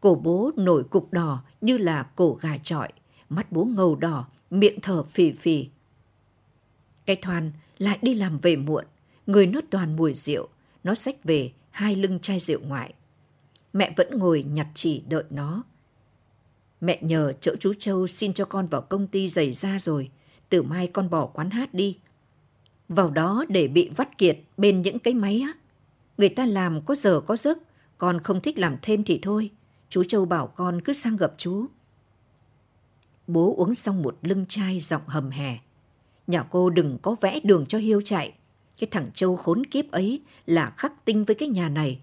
Cổ 0.01 0.15
bố 0.15 0.51
nổi 0.58 0.84
cục 0.84 1.13
đỏ 1.13 1.43
như 1.62 1.77
là 1.77 2.03
cổ 2.15 2.38
gà 2.41 2.58
trọi, 2.58 2.89
mắt 3.29 3.51
bố 3.51 3.65
ngầu 3.65 3.95
đỏ, 3.95 4.27
miệng 4.49 4.79
thở 4.82 5.03
phì 5.03 5.32
phì. 5.32 5.69
Cái 7.06 7.15
thoàn 7.15 7.51
lại 7.77 7.99
đi 8.01 8.13
làm 8.13 8.39
về 8.39 8.56
muộn, 8.56 8.86
người 9.27 9.47
nó 9.47 9.62
toàn 9.69 9.95
mùi 9.95 10.13
rượu, 10.13 10.47
nó 10.84 10.95
xách 10.95 11.23
về 11.23 11.51
hai 11.71 11.95
lưng 11.95 12.19
chai 12.19 12.39
rượu 12.39 12.60
ngoại. 12.60 12.93
Mẹ 13.73 13.93
vẫn 13.97 14.19
ngồi 14.19 14.43
nhặt 14.43 14.67
chỉ 14.73 15.03
đợi 15.10 15.23
nó. 15.29 15.63
Mẹ 16.84 17.00
nhờ 17.02 17.34
chỗ 17.41 17.56
chú 17.60 17.74
Châu 17.74 18.08
xin 18.08 18.34
cho 18.34 18.46
con 18.46 18.67
vào 18.67 18.82
công 18.82 19.08
ty 19.08 19.30
giày 19.30 19.54
da 19.54 19.78
rồi, 19.80 20.10
từ 20.50 20.62
mai 20.62 20.88
con 20.88 21.10
bỏ 21.10 21.26
quán 21.26 21.50
hát 21.50 21.74
đi. 21.74 21.98
Vào 22.89 23.10
đó 23.10 23.46
để 23.50 23.67
bị 23.67 23.89
vắt 23.96 24.17
kiệt 24.17 24.38
bên 24.58 24.82
những 24.82 25.00
cái 25.00 25.13
máy 25.13 25.41
á. 25.41 25.54
Người 26.17 26.30
ta 26.30 26.46
làm 26.46 26.82
có 26.82 26.96
giờ 26.96 27.22
có 27.26 27.36
giấc, 27.36 27.58
con 27.98 28.19
không 28.19 28.41
thích 28.41 28.58
làm 28.58 28.78
thêm 28.82 29.04
thì 29.04 29.19
thôi. 29.22 29.50
Chú 29.89 30.04
Châu 30.04 30.26
bảo 30.26 30.48
con 30.48 30.82
cứ 30.82 30.93
sang 30.93 31.17
gặp 31.17 31.34
chú. 31.38 31.65
Bố 33.28 33.56
uống 33.58 33.76
xong 33.76 34.02
một 34.02 34.17
lưng 34.22 34.46
chai 34.50 34.80
giọng 34.80 35.04
hầm 35.08 35.30
hè. 35.30 35.58
Nhà 36.28 36.43
cô 36.43 36.69
đừng 36.69 36.98
có 37.02 37.15
vẽ 37.22 37.39
đường 37.43 37.65
cho 37.65 37.78
hiêu 37.78 38.02
chạy. 38.02 38.34
Cái 38.80 38.88
thằng 38.91 39.12
Châu 39.13 39.36
khốn 39.36 39.65
kiếp 39.65 39.91
ấy 39.91 40.22
là 40.46 40.74
khắc 40.78 41.06
tinh 41.06 41.24
với 41.24 41.36
cái 41.36 41.50
nhà 41.50 41.69
này. 41.69 42.00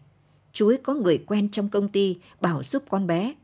Chú 0.53 0.69
ấy 0.69 0.77
có 0.77 0.95
người 0.95 1.19
quen 1.19 1.49
trong 1.49 1.69
công 1.69 1.89
ty 1.89 2.19
bảo 2.41 2.63
giúp 2.63 2.83
con 2.89 3.07
bé. 3.07 3.35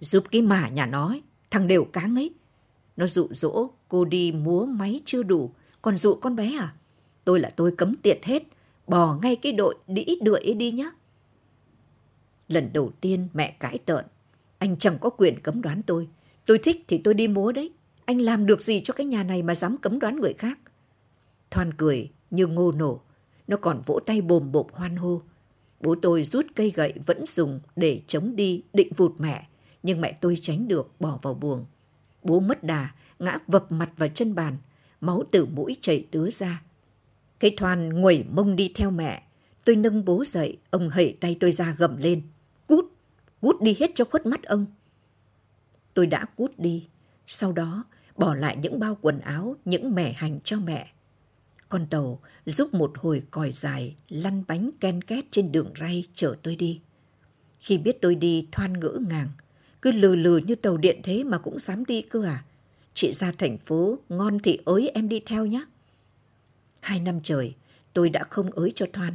Giúp 0.00 0.24
cái 0.30 0.42
mà 0.42 0.68
nhà 0.68 0.86
nó, 0.86 1.16
thằng 1.50 1.68
đều 1.68 1.84
cáng 1.84 2.18
ấy. 2.18 2.34
Nó 2.96 3.06
dụ 3.06 3.28
dỗ 3.30 3.70
cô 3.88 4.04
đi 4.04 4.32
múa 4.32 4.66
máy 4.66 5.00
chưa 5.04 5.22
đủ, 5.22 5.50
còn 5.82 5.96
dụ 5.96 6.14
con 6.14 6.36
bé 6.36 6.56
à? 6.58 6.74
Tôi 7.24 7.40
là 7.40 7.50
tôi 7.56 7.72
cấm 7.76 7.94
tiệt 7.94 8.18
hết, 8.22 8.42
bỏ 8.86 9.18
ngay 9.22 9.36
cái 9.36 9.52
đội 9.52 9.74
đĩ 9.86 10.18
đuổi 10.22 10.40
ấy 10.40 10.54
đi 10.54 10.72
nhá. 10.72 10.90
Lần 12.48 12.70
đầu 12.72 12.92
tiên 13.00 13.28
mẹ 13.34 13.56
cãi 13.60 13.78
tợn, 13.78 14.04
anh 14.58 14.76
chẳng 14.76 14.98
có 15.00 15.10
quyền 15.10 15.40
cấm 15.40 15.62
đoán 15.62 15.82
tôi. 15.82 16.08
Tôi 16.46 16.58
thích 16.58 16.84
thì 16.88 16.98
tôi 16.98 17.14
đi 17.14 17.28
múa 17.28 17.52
đấy. 17.52 17.72
Anh 18.04 18.20
làm 18.20 18.46
được 18.46 18.62
gì 18.62 18.80
cho 18.84 18.94
cái 18.94 19.06
nhà 19.06 19.22
này 19.22 19.42
mà 19.42 19.54
dám 19.54 19.76
cấm 19.76 19.98
đoán 19.98 20.20
người 20.20 20.32
khác? 20.32 20.58
Thoan 21.50 21.72
cười 21.74 22.10
như 22.30 22.46
ngô 22.46 22.72
nổ. 22.72 23.00
Nó 23.46 23.56
còn 23.56 23.82
vỗ 23.86 24.00
tay 24.06 24.20
bồm 24.20 24.52
bộp 24.52 24.72
hoan 24.72 24.96
hô. 24.96 25.22
Bố 25.80 25.94
tôi 26.02 26.24
rút 26.24 26.46
cây 26.54 26.70
gậy 26.70 26.92
vẫn 27.06 27.26
dùng 27.26 27.60
để 27.76 28.02
chống 28.06 28.36
đi 28.36 28.62
định 28.72 28.92
vụt 28.96 29.12
mẹ. 29.18 29.48
Nhưng 29.82 30.00
mẹ 30.00 30.18
tôi 30.20 30.38
tránh 30.40 30.68
được 30.68 31.00
bỏ 31.00 31.18
vào 31.22 31.34
buồng. 31.34 31.66
Bố 32.22 32.40
mất 32.40 32.64
đà, 32.64 32.94
ngã 33.18 33.38
vập 33.46 33.72
mặt 33.72 33.90
vào 33.96 34.08
chân 34.08 34.34
bàn. 34.34 34.56
Máu 35.00 35.22
từ 35.32 35.46
mũi 35.46 35.76
chảy 35.80 36.06
tứa 36.10 36.30
ra. 36.30 36.62
Cái 37.40 37.54
Thoan 37.56 38.00
nguẩy 38.00 38.24
mông 38.30 38.56
đi 38.56 38.72
theo 38.74 38.90
mẹ. 38.90 39.22
Tôi 39.64 39.76
nâng 39.76 40.04
bố 40.04 40.24
dậy, 40.24 40.58
ông 40.70 40.88
hẩy 40.88 41.16
tay 41.20 41.36
tôi 41.40 41.52
ra 41.52 41.74
gầm 41.78 41.96
lên. 41.96 42.22
Cút, 42.66 42.84
cút 43.40 43.60
đi 43.60 43.76
hết 43.80 43.90
cho 43.94 44.04
khuất 44.04 44.26
mắt 44.26 44.42
ông. 44.42 44.66
Tôi 45.94 46.06
đã 46.06 46.24
cút 46.24 46.58
đi. 46.58 46.88
Sau 47.26 47.52
đó, 47.52 47.84
bỏ 48.16 48.34
lại 48.34 48.56
những 48.56 48.80
bao 48.80 48.98
quần 49.00 49.20
áo, 49.20 49.56
những 49.64 49.94
mẻ 49.94 50.12
hành 50.12 50.40
cho 50.44 50.56
mẹ. 50.60 50.92
Con 51.68 51.86
tàu 51.90 52.20
giúp 52.46 52.74
một 52.74 52.92
hồi 52.96 53.22
còi 53.30 53.52
dài 53.52 53.96
lăn 54.08 54.44
bánh 54.48 54.70
ken 54.80 55.02
két 55.02 55.24
trên 55.30 55.52
đường 55.52 55.72
ray 55.80 56.04
chở 56.14 56.34
tôi 56.42 56.56
đi. 56.56 56.80
Khi 57.60 57.78
biết 57.78 57.98
tôi 58.00 58.14
đi 58.14 58.48
thoan 58.52 58.72
ngỡ 58.72 58.98
ngàng, 59.08 59.28
cứ 59.82 59.92
lừ 59.92 60.16
lừ 60.16 60.36
như 60.36 60.54
tàu 60.54 60.76
điện 60.76 61.00
thế 61.02 61.24
mà 61.24 61.38
cũng 61.38 61.58
dám 61.58 61.84
đi 61.84 62.02
cơ 62.02 62.24
à. 62.24 62.44
Chị 62.94 63.12
ra 63.12 63.32
thành 63.38 63.58
phố, 63.58 63.98
ngon 64.08 64.38
thì 64.38 64.58
ới 64.64 64.90
em 64.94 65.08
đi 65.08 65.20
theo 65.26 65.46
nhé. 65.46 65.64
Hai 66.80 67.00
năm 67.00 67.20
trời, 67.22 67.54
tôi 67.92 68.10
đã 68.10 68.24
không 68.30 68.50
ới 68.50 68.72
cho 68.74 68.86
Thoan. 68.92 69.14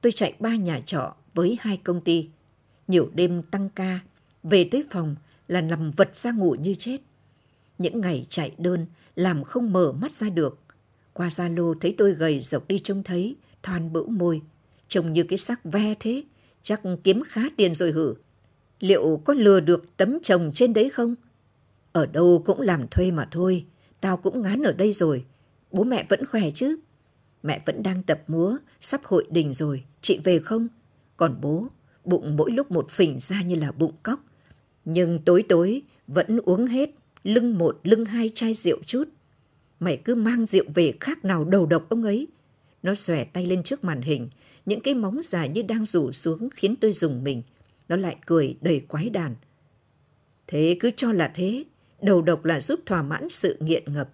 Tôi 0.00 0.12
chạy 0.12 0.34
ba 0.38 0.56
nhà 0.56 0.80
trọ 0.80 1.14
với 1.34 1.58
hai 1.60 1.76
công 1.76 2.00
ty. 2.00 2.28
Nhiều 2.88 3.10
đêm 3.14 3.42
tăng 3.42 3.68
ca, 3.68 4.00
về 4.42 4.68
tới 4.70 4.84
phòng 4.90 5.16
là 5.48 5.60
nằm 5.60 5.90
vật 5.90 6.16
ra 6.16 6.30
ngủ 6.30 6.56
như 6.60 6.74
chết. 6.74 6.98
Những 7.78 8.00
ngày 8.00 8.26
chạy 8.28 8.52
đơn, 8.58 8.86
làm 9.16 9.44
không 9.44 9.72
mở 9.72 9.92
mắt 9.92 10.14
ra 10.14 10.30
được. 10.30 10.58
Qua 11.12 11.28
Zalo 11.28 11.74
thấy 11.80 11.94
tôi 11.98 12.12
gầy 12.12 12.40
dọc 12.40 12.68
đi 12.68 12.78
trông 12.78 13.02
thấy, 13.02 13.36
Thoan 13.62 13.92
bữu 13.92 14.08
môi. 14.08 14.42
Trông 14.88 15.12
như 15.12 15.22
cái 15.22 15.38
xác 15.38 15.64
ve 15.64 15.94
thế, 16.00 16.22
chắc 16.62 16.80
kiếm 17.04 17.22
khá 17.26 17.42
tiền 17.56 17.74
rồi 17.74 17.92
hử. 17.92 18.14
Liệu 18.84 19.20
có 19.24 19.34
lừa 19.34 19.60
được 19.60 19.96
tấm 19.96 20.18
chồng 20.22 20.50
trên 20.54 20.72
đấy 20.72 20.90
không? 20.90 21.14
Ở 21.92 22.06
đâu 22.06 22.42
cũng 22.44 22.60
làm 22.60 22.88
thuê 22.88 23.10
mà 23.10 23.28
thôi, 23.30 23.64
tao 24.00 24.16
cũng 24.16 24.42
ngán 24.42 24.62
ở 24.62 24.72
đây 24.72 24.92
rồi. 24.92 25.24
Bố 25.70 25.84
mẹ 25.84 26.06
vẫn 26.08 26.24
khỏe 26.26 26.50
chứ? 26.50 26.76
Mẹ 27.42 27.62
vẫn 27.66 27.82
đang 27.82 28.02
tập 28.02 28.22
múa, 28.28 28.56
sắp 28.80 29.00
hội 29.04 29.26
đình 29.30 29.52
rồi, 29.52 29.84
chị 30.00 30.20
về 30.24 30.38
không? 30.38 30.68
Còn 31.16 31.38
bố, 31.40 31.68
bụng 32.04 32.36
mỗi 32.36 32.50
lúc 32.50 32.70
một 32.70 32.90
phình 32.90 33.20
ra 33.20 33.42
như 33.42 33.54
là 33.54 33.72
bụng 33.72 33.92
cóc. 34.02 34.20
Nhưng 34.84 35.18
tối 35.24 35.44
tối 35.48 35.82
vẫn 36.06 36.38
uống 36.44 36.66
hết, 36.66 36.90
lưng 37.22 37.58
một 37.58 37.80
lưng 37.82 38.04
hai 38.04 38.30
chai 38.34 38.54
rượu 38.54 38.78
chút. 38.86 39.04
Mày 39.80 39.96
cứ 39.96 40.14
mang 40.14 40.46
rượu 40.46 40.64
về 40.74 40.94
khác 41.00 41.24
nào 41.24 41.44
đầu 41.44 41.66
độc 41.66 41.88
ông 41.88 42.02
ấy. 42.02 42.28
Nó 42.82 42.94
xòe 42.94 43.24
tay 43.24 43.46
lên 43.46 43.62
trước 43.62 43.84
màn 43.84 44.02
hình, 44.02 44.28
những 44.66 44.80
cái 44.80 44.94
móng 44.94 45.20
dài 45.22 45.48
như 45.48 45.62
đang 45.62 45.84
rủ 45.84 46.12
xuống 46.12 46.48
khiến 46.50 46.76
tôi 46.76 46.92
dùng 46.92 47.24
mình. 47.24 47.42
Nó 47.88 47.96
lại 47.96 48.16
cười 48.26 48.56
đầy 48.60 48.80
quái 48.80 49.10
đàn. 49.10 49.34
Thế 50.46 50.76
cứ 50.80 50.90
cho 50.96 51.12
là 51.12 51.32
thế, 51.34 51.64
đầu 52.02 52.22
độc 52.22 52.44
là 52.44 52.60
giúp 52.60 52.80
thỏa 52.86 53.02
mãn 53.02 53.28
sự 53.28 53.56
nghiện 53.60 53.92
ngập. 53.92 54.10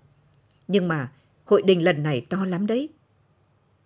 Nhưng 0.68 0.88
mà 0.88 1.12
hội 1.44 1.62
đình 1.62 1.84
lần 1.84 2.02
này 2.02 2.26
to 2.30 2.46
lắm 2.46 2.66
đấy. 2.66 2.88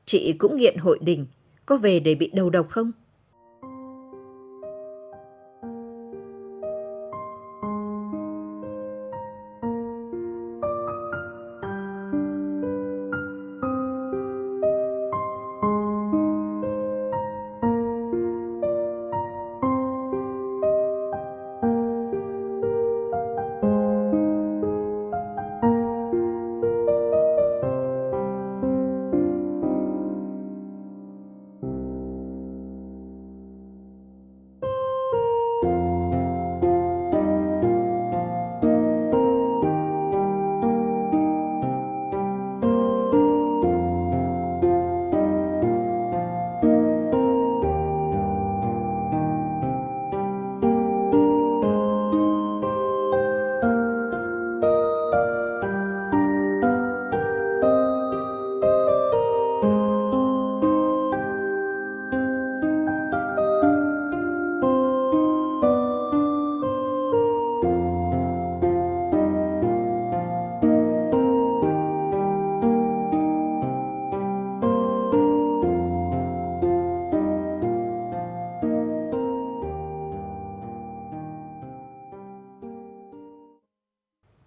Chị 0.06 0.32
cũng 0.32 0.56
nghiện 0.56 0.76
hội 0.78 0.98
đình, 1.02 1.26
có 1.66 1.76
về 1.76 2.00
để 2.00 2.14
bị 2.14 2.30
đầu 2.34 2.50
độc 2.50 2.68
không? 2.68 2.92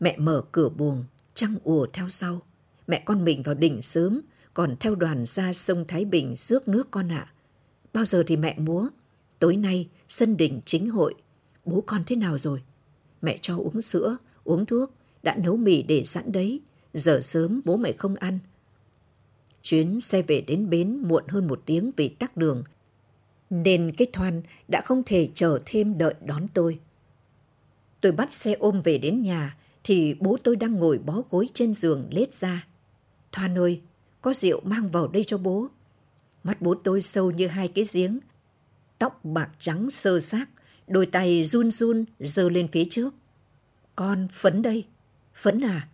Mẹ 0.07 0.17
mở 0.17 0.41
cửa 0.51 0.69
buồng, 0.69 1.05
trăng 1.33 1.55
ùa 1.63 1.87
theo 1.93 2.09
sau. 2.09 2.41
Mẹ 2.87 3.01
con 3.05 3.23
mình 3.23 3.43
vào 3.43 3.55
đỉnh 3.55 3.81
sớm, 3.81 4.21
còn 4.53 4.75
theo 4.79 4.95
đoàn 4.95 5.25
ra 5.25 5.53
sông 5.53 5.85
Thái 5.87 6.05
Bình 6.05 6.35
rước 6.35 6.67
nước 6.67 6.87
con 6.91 7.11
ạ. 7.11 7.27
À. 7.29 7.33
Bao 7.93 8.05
giờ 8.05 8.23
thì 8.27 8.37
mẹ 8.37 8.55
múa? 8.59 8.87
Tối 9.39 9.55
nay, 9.55 9.89
sân 10.07 10.37
đỉnh 10.37 10.61
chính 10.65 10.89
hội. 10.89 11.13
Bố 11.65 11.81
con 11.81 12.03
thế 12.05 12.15
nào 12.15 12.37
rồi? 12.37 12.61
Mẹ 13.21 13.37
cho 13.41 13.57
uống 13.57 13.81
sữa, 13.81 14.17
uống 14.43 14.65
thuốc, 14.65 14.91
đã 15.23 15.35
nấu 15.35 15.57
mì 15.57 15.83
để 15.83 16.03
sẵn 16.03 16.31
đấy. 16.31 16.61
Giờ 16.93 17.19
sớm 17.21 17.61
bố 17.65 17.77
mẹ 17.77 17.91
không 17.97 18.15
ăn. 18.15 18.39
Chuyến 19.61 19.99
xe 19.99 20.21
về 20.21 20.41
đến 20.41 20.69
bến 20.69 21.01
muộn 21.07 21.23
hơn 21.27 21.47
một 21.47 21.61
tiếng 21.65 21.91
vì 21.97 22.09
tắc 22.09 22.37
đường. 22.37 22.63
Nên 23.49 23.91
cái 23.97 24.07
thoan 24.13 24.41
đã 24.67 24.81
không 24.81 25.03
thể 25.05 25.29
chờ 25.33 25.59
thêm 25.65 25.97
đợi 25.97 26.13
đón 26.25 26.47
tôi. 26.53 26.79
Tôi 28.01 28.11
bắt 28.11 28.33
xe 28.33 28.53
ôm 28.53 28.81
về 28.81 28.97
đến 28.97 29.21
nhà, 29.21 29.57
thì 29.87 30.15
bố 30.19 30.37
tôi 30.43 30.55
đang 30.55 30.75
ngồi 30.75 30.97
bó 30.97 31.21
gối 31.29 31.49
trên 31.53 31.73
giường 31.73 32.07
lết 32.11 32.33
ra. 32.33 32.67
Thoan 33.31 33.57
ơi, 33.57 33.81
có 34.21 34.33
rượu 34.33 34.61
mang 34.63 34.89
vào 34.89 35.07
đây 35.07 35.23
cho 35.23 35.37
bố. 35.37 35.67
Mắt 36.43 36.61
bố 36.61 36.75
tôi 36.83 37.01
sâu 37.01 37.31
như 37.31 37.47
hai 37.47 37.67
cái 37.67 37.85
giếng. 37.93 38.19
Tóc 38.99 39.25
bạc 39.25 39.49
trắng 39.59 39.91
sơ 39.91 40.19
xác, 40.19 40.45
đôi 40.87 41.05
tay 41.05 41.43
run 41.43 41.71
run 41.71 42.05
giơ 42.19 42.49
lên 42.49 42.67
phía 42.67 42.83
trước. 42.89 43.13
Con 43.95 44.27
Phấn 44.31 44.61
đây. 44.61 44.85
Phấn 45.35 45.63
à, 45.63 45.87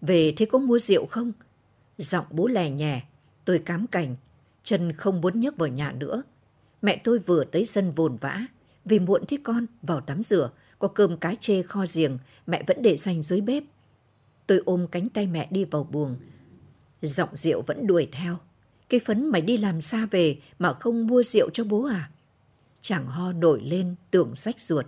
về 0.00 0.32
thế 0.36 0.46
có 0.46 0.58
mua 0.58 0.78
rượu 0.78 1.06
không? 1.06 1.32
Giọng 1.98 2.26
bố 2.30 2.46
lè 2.46 2.70
nhè. 2.70 3.04
tôi 3.44 3.58
cám 3.58 3.86
cảnh, 3.86 4.16
chân 4.62 4.92
không 4.92 5.20
muốn 5.20 5.40
nhấc 5.40 5.56
vào 5.56 5.68
nhà 5.68 5.92
nữa. 5.92 6.22
Mẹ 6.82 7.00
tôi 7.04 7.18
vừa 7.18 7.44
tới 7.44 7.66
sân 7.66 7.90
vồn 7.90 8.16
vã, 8.16 8.46
vì 8.84 8.98
muộn 8.98 9.24
thế 9.28 9.38
con 9.42 9.66
vào 9.82 10.00
tắm 10.00 10.22
rửa, 10.22 10.50
có 10.80 10.88
cơm 10.88 11.16
cá 11.16 11.34
chê 11.34 11.62
kho 11.62 11.84
giềng, 11.94 12.18
mẹ 12.46 12.62
vẫn 12.66 12.82
để 12.82 12.96
dành 12.96 13.22
dưới 13.22 13.40
bếp. 13.40 13.62
Tôi 14.46 14.62
ôm 14.64 14.86
cánh 14.86 15.08
tay 15.08 15.26
mẹ 15.26 15.48
đi 15.50 15.64
vào 15.64 15.84
buồng. 15.84 16.16
Giọng 17.02 17.36
rượu 17.36 17.62
vẫn 17.62 17.86
đuổi 17.86 18.08
theo. 18.12 18.36
Cái 18.88 19.00
phấn 19.00 19.26
mày 19.26 19.40
đi 19.40 19.56
làm 19.56 19.80
xa 19.80 20.06
về 20.10 20.38
mà 20.58 20.74
không 20.74 21.06
mua 21.06 21.22
rượu 21.22 21.50
cho 21.50 21.64
bố 21.64 21.84
à? 21.84 22.10
Chàng 22.80 23.06
ho 23.06 23.32
nổi 23.32 23.60
lên 23.64 23.94
tưởng 24.10 24.32
rách 24.36 24.60
ruột. 24.60 24.86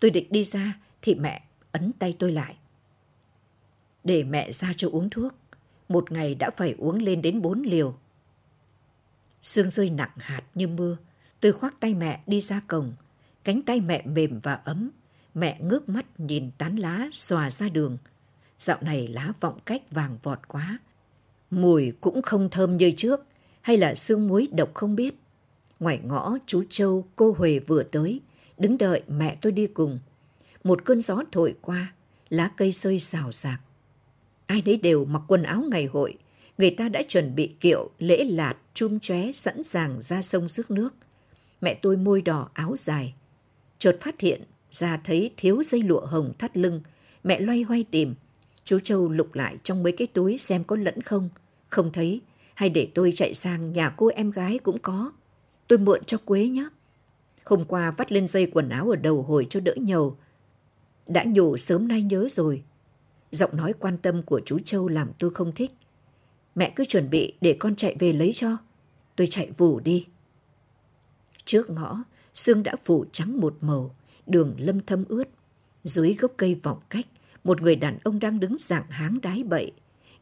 Tôi 0.00 0.10
định 0.10 0.26
đi 0.30 0.44
ra 0.44 0.80
thì 1.02 1.14
mẹ 1.14 1.44
ấn 1.72 1.92
tay 1.98 2.16
tôi 2.18 2.32
lại. 2.32 2.56
Để 4.04 4.24
mẹ 4.24 4.52
ra 4.52 4.72
cho 4.76 4.88
uống 4.92 5.10
thuốc. 5.10 5.34
Một 5.88 6.12
ngày 6.12 6.34
đã 6.34 6.50
phải 6.50 6.74
uống 6.78 7.02
lên 7.02 7.22
đến 7.22 7.42
bốn 7.42 7.62
liều. 7.62 7.98
Sương 9.42 9.70
rơi 9.70 9.90
nặng 9.90 10.10
hạt 10.16 10.42
như 10.54 10.68
mưa. 10.68 10.96
Tôi 11.40 11.52
khoác 11.52 11.80
tay 11.80 11.94
mẹ 11.94 12.22
đi 12.26 12.40
ra 12.40 12.60
cổng. 12.66 12.92
Cánh 13.44 13.62
tay 13.62 13.80
mẹ 13.80 14.06
mềm 14.06 14.40
và 14.42 14.54
ấm. 14.54 14.90
Mẹ 15.36 15.58
ngước 15.60 15.88
mắt 15.88 16.20
nhìn 16.20 16.50
tán 16.58 16.76
lá 16.76 17.08
xòa 17.12 17.50
ra 17.50 17.68
đường. 17.68 17.98
Dạo 18.58 18.78
này 18.80 19.06
lá 19.06 19.32
vọng 19.40 19.58
cách 19.64 19.82
vàng 19.90 20.18
vọt 20.22 20.38
quá. 20.48 20.78
Mùi 21.50 21.92
cũng 22.00 22.22
không 22.22 22.50
thơm 22.50 22.76
như 22.76 22.92
trước. 22.96 23.20
Hay 23.60 23.76
là 23.76 23.94
sương 23.94 24.28
muối 24.28 24.48
độc 24.52 24.74
không 24.74 24.96
biết. 24.96 25.14
Ngoài 25.80 26.00
ngõ 26.04 26.36
chú 26.46 26.64
Châu, 26.70 27.06
cô 27.16 27.34
Huệ 27.38 27.58
vừa 27.58 27.82
tới. 27.82 28.20
Đứng 28.58 28.78
đợi 28.78 29.02
mẹ 29.08 29.36
tôi 29.40 29.52
đi 29.52 29.66
cùng. 29.66 29.98
Một 30.64 30.84
cơn 30.84 31.00
gió 31.00 31.22
thổi 31.32 31.54
qua. 31.60 31.92
Lá 32.28 32.50
cây 32.56 32.72
rơi 32.72 33.00
xào 33.00 33.32
xạc. 33.32 33.60
Ai 34.46 34.62
nấy 34.66 34.76
đều 34.76 35.04
mặc 35.04 35.22
quần 35.28 35.42
áo 35.42 35.64
ngày 35.70 35.86
hội 35.86 36.18
người 36.58 36.70
ta 36.70 36.88
đã 36.88 37.02
chuẩn 37.08 37.34
bị 37.34 37.54
kiệu, 37.60 37.90
lễ 37.98 38.24
lạt, 38.24 38.54
chum 38.74 38.98
chóe 38.98 39.32
sẵn 39.32 39.62
sàng 39.62 40.02
ra 40.02 40.22
sông 40.22 40.48
rước 40.48 40.70
nước. 40.70 40.94
Mẹ 41.60 41.74
tôi 41.74 41.96
môi 41.96 42.22
đỏ 42.22 42.48
áo 42.54 42.74
dài. 42.78 43.14
Chợt 43.78 43.98
phát 44.00 44.20
hiện 44.20 44.42
ra 44.76 45.00
thấy 45.04 45.30
thiếu 45.36 45.62
dây 45.62 45.82
lụa 45.82 46.06
hồng 46.06 46.32
thắt 46.38 46.56
lưng. 46.56 46.80
Mẹ 47.24 47.40
loay 47.40 47.62
hoay 47.62 47.84
tìm. 47.90 48.14
Chú 48.64 48.78
Châu 48.78 49.08
lục 49.08 49.34
lại 49.34 49.56
trong 49.62 49.82
mấy 49.82 49.92
cái 49.92 50.06
túi 50.06 50.38
xem 50.38 50.64
có 50.64 50.76
lẫn 50.76 51.02
không. 51.02 51.28
Không 51.68 51.92
thấy. 51.92 52.20
Hay 52.54 52.68
để 52.68 52.88
tôi 52.94 53.12
chạy 53.14 53.34
sang 53.34 53.72
nhà 53.72 53.90
cô 53.90 54.06
em 54.06 54.30
gái 54.30 54.58
cũng 54.58 54.78
có. 54.78 55.12
Tôi 55.68 55.78
mượn 55.78 56.04
cho 56.04 56.18
Quế 56.24 56.48
nhé. 56.48 56.68
Hôm 57.44 57.64
qua 57.64 57.90
vắt 57.90 58.12
lên 58.12 58.28
dây 58.28 58.46
quần 58.46 58.68
áo 58.68 58.90
ở 58.90 58.96
đầu 58.96 59.22
hồi 59.22 59.46
cho 59.50 59.60
đỡ 59.60 59.74
nhầu. 59.76 60.16
Đã 61.06 61.24
nhủ 61.26 61.56
sớm 61.56 61.88
nay 61.88 62.02
nhớ 62.02 62.26
rồi. 62.30 62.62
Giọng 63.30 63.56
nói 63.56 63.72
quan 63.78 63.98
tâm 63.98 64.22
của 64.22 64.40
chú 64.44 64.58
Châu 64.58 64.88
làm 64.88 65.10
tôi 65.18 65.30
không 65.30 65.52
thích. 65.52 65.70
Mẹ 66.54 66.72
cứ 66.76 66.84
chuẩn 66.84 67.10
bị 67.10 67.32
để 67.40 67.56
con 67.58 67.76
chạy 67.76 67.96
về 67.98 68.12
lấy 68.12 68.32
cho. 68.34 68.56
Tôi 69.16 69.26
chạy 69.26 69.50
vù 69.50 69.80
đi. 69.80 70.06
Trước 71.44 71.70
ngõ, 71.70 72.02
sương 72.34 72.62
đã 72.62 72.76
phủ 72.84 73.04
trắng 73.12 73.40
một 73.40 73.56
màu, 73.60 73.94
đường 74.26 74.54
lâm 74.58 74.80
thâm 74.80 75.04
ướt. 75.08 75.28
Dưới 75.84 76.14
gốc 76.14 76.32
cây 76.36 76.54
vọng 76.54 76.78
cách, 76.88 77.06
một 77.44 77.62
người 77.62 77.76
đàn 77.76 77.98
ông 78.04 78.18
đang 78.18 78.40
đứng 78.40 78.56
dạng 78.58 78.90
háng 78.90 79.20
đái 79.22 79.42
bậy. 79.42 79.72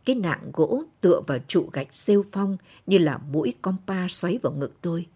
Cái 0.04 0.16
nạng 0.16 0.50
gỗ 0.52 0.82
tựa 1.00 1.20
vào 1.26 1.38
trụ 1.48 1.68
gạch 1.72 1.88
rêu 1.94 2.24
phong 2.32 2.56
như 2.86 2.98
là 2.98 3.18
mũi 3.18 3.54
compa 3.62 4.08
xoáy 4.08 4.38
vào 4.42 4.52
ngực 4.52 4.72
tôi. 4.80 5.06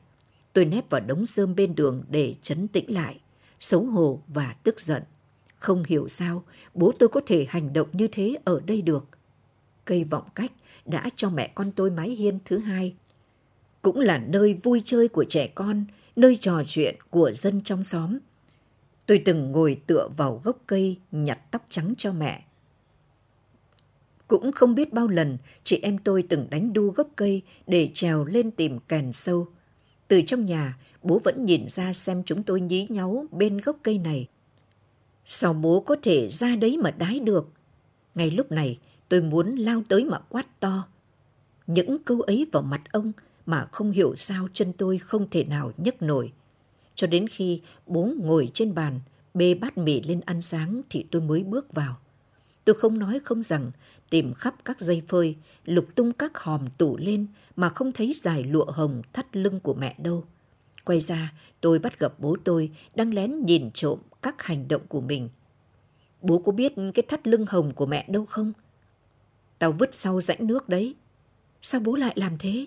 Tôi 0.52 0.64
nép 0.64 0.90
vào 0.90 1.00
đống 1.00 1.26
rơm 1.26 1.54
bên 1.54 1.74
đường 1.74 2.04
để 2.10 2.34
chấn 2.42 2.68
tĩnh 2.68 2.94
lại, 2.94 3.20
xấu 3.60 3.84
hổ 3.84 4.22
và 4.28 4.56
tức 4.62 4.80
giận. 4.80 5.02
Không 5.58 5.82
hiểu 5.86 6.08
sao 6.08 6.44
bố 6.74 6.92
tôi 6.98 7.08
có 7.08 7.20
thể 7.26 7.46
hành 7.48 7.72
động 7.72 7.88
như 7.92 8.08
thế 8.08 8.36
ở 8.44 8.60
đây 8.66 8.82
được. 8.82 9.04
Cây 9.84 10.04
vọng 10.04 10.28
cách 10.34 10.52
đã 10.86 11.10
cho 11.16 11.30
mẹ 11.30 11.52
con 11.54 11.72
tôi 11.72 11.90
mái 11.90 12.10
hiên 12.10 12.38
thứ 12.44 12.58
hai. 12.58 12.94
Cũng 13.82 14.00
là 14.00 14.18
nơi 14.18 14.54
vui 14.54 14.82
chơi 14.84 15.08
của 15.08 15.24
trẻ 15.24 15.46
con, 15.46 15.84
nơi 16.16 16.36
trò 16.36 16.62
chuyện 16.66 16.96
của 17.10 17.32
dân 17.32 17.60
trong 17.64 17.84
xóm. 17.84 18.18
Tôi 19.08 19.22
từng 19.24 19.52
ngồi 19.52 19.80
tựa 19.86 20.08
vào 20.16 20.40
gốc 20.44 20.58
cây 20.66 20.98
nhặt 21.12 21.38
tóc 21.50 21.66
trắng 21.70 21.94
cho 21.98 22.12
mẹ. 22.12 22.44
Cũng 24.28 24.52
không 24.52 24.74
biết 24.74 24.92
bao 24.92 25.08
lần 25.08 25.38
chị 25.64 25.80
em 25.82 25.98
tôi 25.98 26.22
từng 26.28 26.50
đánh 26.50 26.72
đu 26.72 26.90
gốc 26.90 27.08
cây 27.16 27.42
để 27.66 27.90
trèo 27.94 28.24
lên 28.24 28.50
tìm 28.50 28.78
kèn 28.88 29.12
sâu. 29.12 29.48
Từ 30.08 30.22
trong 30.26 30.44
nhà, 30.44 30.78
bố 31.02 31.20
vẫn 31.24 31.44
nhìn 31.44 31.66
ra 31.68 31.92
xem 31.92 32.22
chúng 32.26 32.42
tôi 32.42 32.60
nhí 32.60 32.86
nháu 32.90 33.26
bên 33.30 33.58
gốc 33.58 33.76
cây 33.82 33.98
này. 33.98 34.28
Sao 35.24 35.52
bố 35.52 35.80
có 35.80 35.96
thể 36.02 36.28
ra 36.30 36.56
đấy 36.56 36.76
mà 36.82 36.90
đái 36.90 37.20
được? 37.20 37.48
Ngay 38.14 38.30
lúc 38.30 38.52
này, 38.52 38.78
Tôi 39.08 39.20
muốn 39.20 39.56
lao 39.56 39.82
tới 39.88 40.04
mà 40.04 40.18
quát 40.18 40.60
to. 40.60 40.88
Những 41.66 41.98
câu 42.04 42.20
ấy 42.20 42.46
vào 42.52 42.62
mặt 42.62 42.80
ông 42.92 43.12
mà 43.46 43.68
không 43.72 43.90
hiểu 43.90 44.16
sao 44.16 44.48
chân 44.52 44.72
tôi 44.72 44.98
không 44.98 45.30
thể 45.30 45.44
nào 45.44 45.72
nhấc 45.76 46.02
nổi. 46.02 46.32
Cho 46.98 47.06
đến 47.06 47.26
khi 47.28 47.60
bố 47.86 48.08
ngồi 48.16 48.50
trên 48.54 48.74
bàn, 48.74 49.00
bê 49.34 49.54
bát 49.54 49.78
mì 49.78 50.00
lên 50.00 50.20
ăn 50.20 50.42
sáng 50.42 50.80
thì 50.90 51.06
tôi 51.10 51.22
mới 51.22 51.44
bước 51.44 51.72
vào. 51.72 51.96
Tôi 52.64 52.74
không 52.74 52.98
nói 52.98 53.20
không 53.24 53.42
rằng, 53.42 53.70
tìm 54.10 54.34
khắp 54.34 54.54
các 54.64 54.80
dây 54.80 55.02
phơi, 55.08 55.36
lục 55.64 55.86
tung 55.94 56.12
các 56.12 56.38
hòm 56.38 56.66
tủ 56.78 56.96
lên 56.96 57.26
mà 57.56 57.68
không 57.68 57.92
thấy 57.92 58.14
dài 58.22 58.44
lụa 58.44 58.64
hồng 58.64 59.02
thắt 59.12 59.36
lưng 59.36 59.60
của 59.60 59.74
mẹ 59.74 59.96
đâu. 59.98 60.24
Quay 60.84 61.00
ra, 61.00 61.32
tôi 61.60 61.78
bắt 61.78 61.98
gặp 61.98 62.12
bố 62.18 62.36
tôi 62.44 62.70
đang 62.94 63.14
lén 63.14 63.46
nhìn 63.46 63.70
trộm 63.70 63.98
các 64.22 64.42
hành 64.42 64.68
động 64.68 64.82
của 64.88 65.00
mình. 65.00 65.28
Bố 66.22 66.38
có 66.38 66.52
biết 66.52 66.72
cái 66.94 67.02
thắt 67.08 67.28
lưng 67.28 67.46
hồng 67.48 67.74
của 67.74 67.86
mẹ 67.86 68.06
đâu 68.08 68.26
không? 68.26 68.52
Tao 69.58 69.72
vứt 69.72 69.94
sau 69.94 70.20
rãnh 70.20 70.46
nước 70.46 70.68
đấy. 70.68 70.94
Sao 71.62 71.80
bố 71.80 71.94
lại 71.94 72.12
làm 72.16 72.38
thế? 72.38 72.66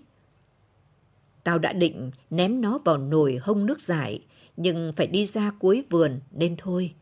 Tao 1.43 1.59
đã 1.59 1.73
định 1.73 2.11
ném 2.29 2.61
nó 2.61 2.77
vào 2.85 2.97
nồi 2.97 3.39
hông 3.41 3.65
nước 3.65 3.81
giải, 3.81 4.25
nhưng 4.57 4.93
phải 4.95 5.07
đi 5.07 5.25
ra 5.25 5.51
cuối 5.59 5.83
vườn 5.89 6.19
nên 6.31 6.55
thôi. 6.57 6.93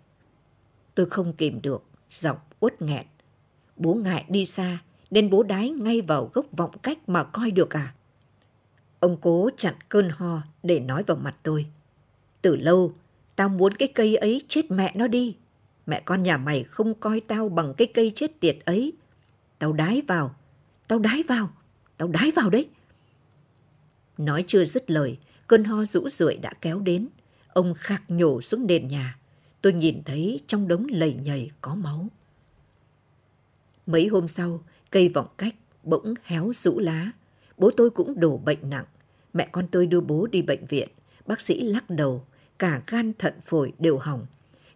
Tôi 0.95 1.06
không 1.06 1.34
kìm 1.34 1.62
được, 1.62 1.84
giọng 2.10 2.38
uất 2.60 2.82
nghẹn. 2.82 3.06
Bố 3.75 3.93
ngại 3.93 4.25
đi 4.30 4.45
xa, 4.45 4.78
nên 5.12 5.30
bố 5.30 5.43
đái 5.43 5.69
ngay 5.69 6.02
vào 6.02 6.30
gốc 6.34 6.45
vọng 6.52 6.71
cách 6.84 7.10
mà 7.10 7.23
coi 7.23 7.52
được 7.52 7.75
à? 7.75 7.93
Ông 8.99 9.17
cố 9.21 9.49
chặn 9.58 9.73
cơn 9.89 10.10
ho 10.10 10.41
để 10.63 10.80
nói 10.80 11.04
vào 11.04 11.17
mặt 11.17 11.36
tôi. 11.43 11.65
Từ 12.41 12.56
lâu, 12.56 12.93
tao 13.36 13.49
muốn 13.49 13.73
cái 13.73 13.88
cây 13.88 14.15
ấy 14.15 14.41
chết 14.47 14.71
mẹ 14.71 14.91
nó 14.95 15.08
đi. 15.08 15.36
Mẹ 15.86 16.02
con 16.06 16.23
nhà 16.23 16.38
mày 16.38 16.63
không 16.63 16.93
coi 16.93 17.19
tao 17.19 17.49
bằng 17.49 17.73
cái 17.73 17.88
cây 17.93 18.12
chết 18.15 18.39
tiệt 18.39 18.58
ấy. 18.65 18.93
Tao 19.60 19.73
đái 19.73 20.02
vào, 20.08 20.36
tao 20.88 20.99
đái 20.99 21.23
vào, 21.23 21.49
tao 21.97 22.08
đái 22.08 22.32
vào 22.32 22.49
đấy. 22.49 22.67
Nói 24.20 24.44
chưa 24.48 24.66
dứt 24.66 24.92
lời, 24.92 25.18
cơn 25.48 25.64
ho 25.64 25.86
rũ 25.86 26.10
rượi 26.10 26.38
đã 26.38 26.54
kéo 26.62 26.80
đến. 26.80 27.08
Ông 27.54 27.74
khạc 27.74 28.04
nhổ 28.08 28.42
xuống 28.42 28.68
nền 28.68 28.88
nhà. 28.88 29.18
Tôi 29.62 29.74
nhìn 29.74 30.02
thấy 30.06 30.40
trong 30.48 30.68
đống 30.68 30.88
lầy 30.90 31.14
nhầy 31.14 31.52
có 31.62 31.76
máu. 31.76 32.08
Mấy 33.86 34.08
hôm 34.08 34.28
sau, 34.28 34.64
cây 34.92 35.10
vọng 35.10 35.28
cách 35.38 35.56
bỗng 35.84 36.14
héo 36.24 36.52
rũ 36.56 36.80
lá. 36.80 37.12
Bố 37.58 37.72
tôi 37.78 37.90
cũng 37.90 38.20
đổ 38.20 38.38
bệnh 38.38 38.70
nặng. 38.70 38.86
Mẹ 39.34 39.50
con 39.52 39.68
tôi 39.72 39.88
đưa 39.88 40.02
bố 40.02 40.28
đi 40.28 40.42
bệnh 40.42 40.66
viện. 40.66 40.90
Bác 41.26 41.42
sĩ 41.42 41.62
lắc 41.62 41.90
đầu, 41.90 42.26
cả 42.60 42.82
gan 42.88 43.14
thận 43.20 43.34
phổi 43.42 43.74
đều 43.80 43.98
hỏng. 43.98 44.26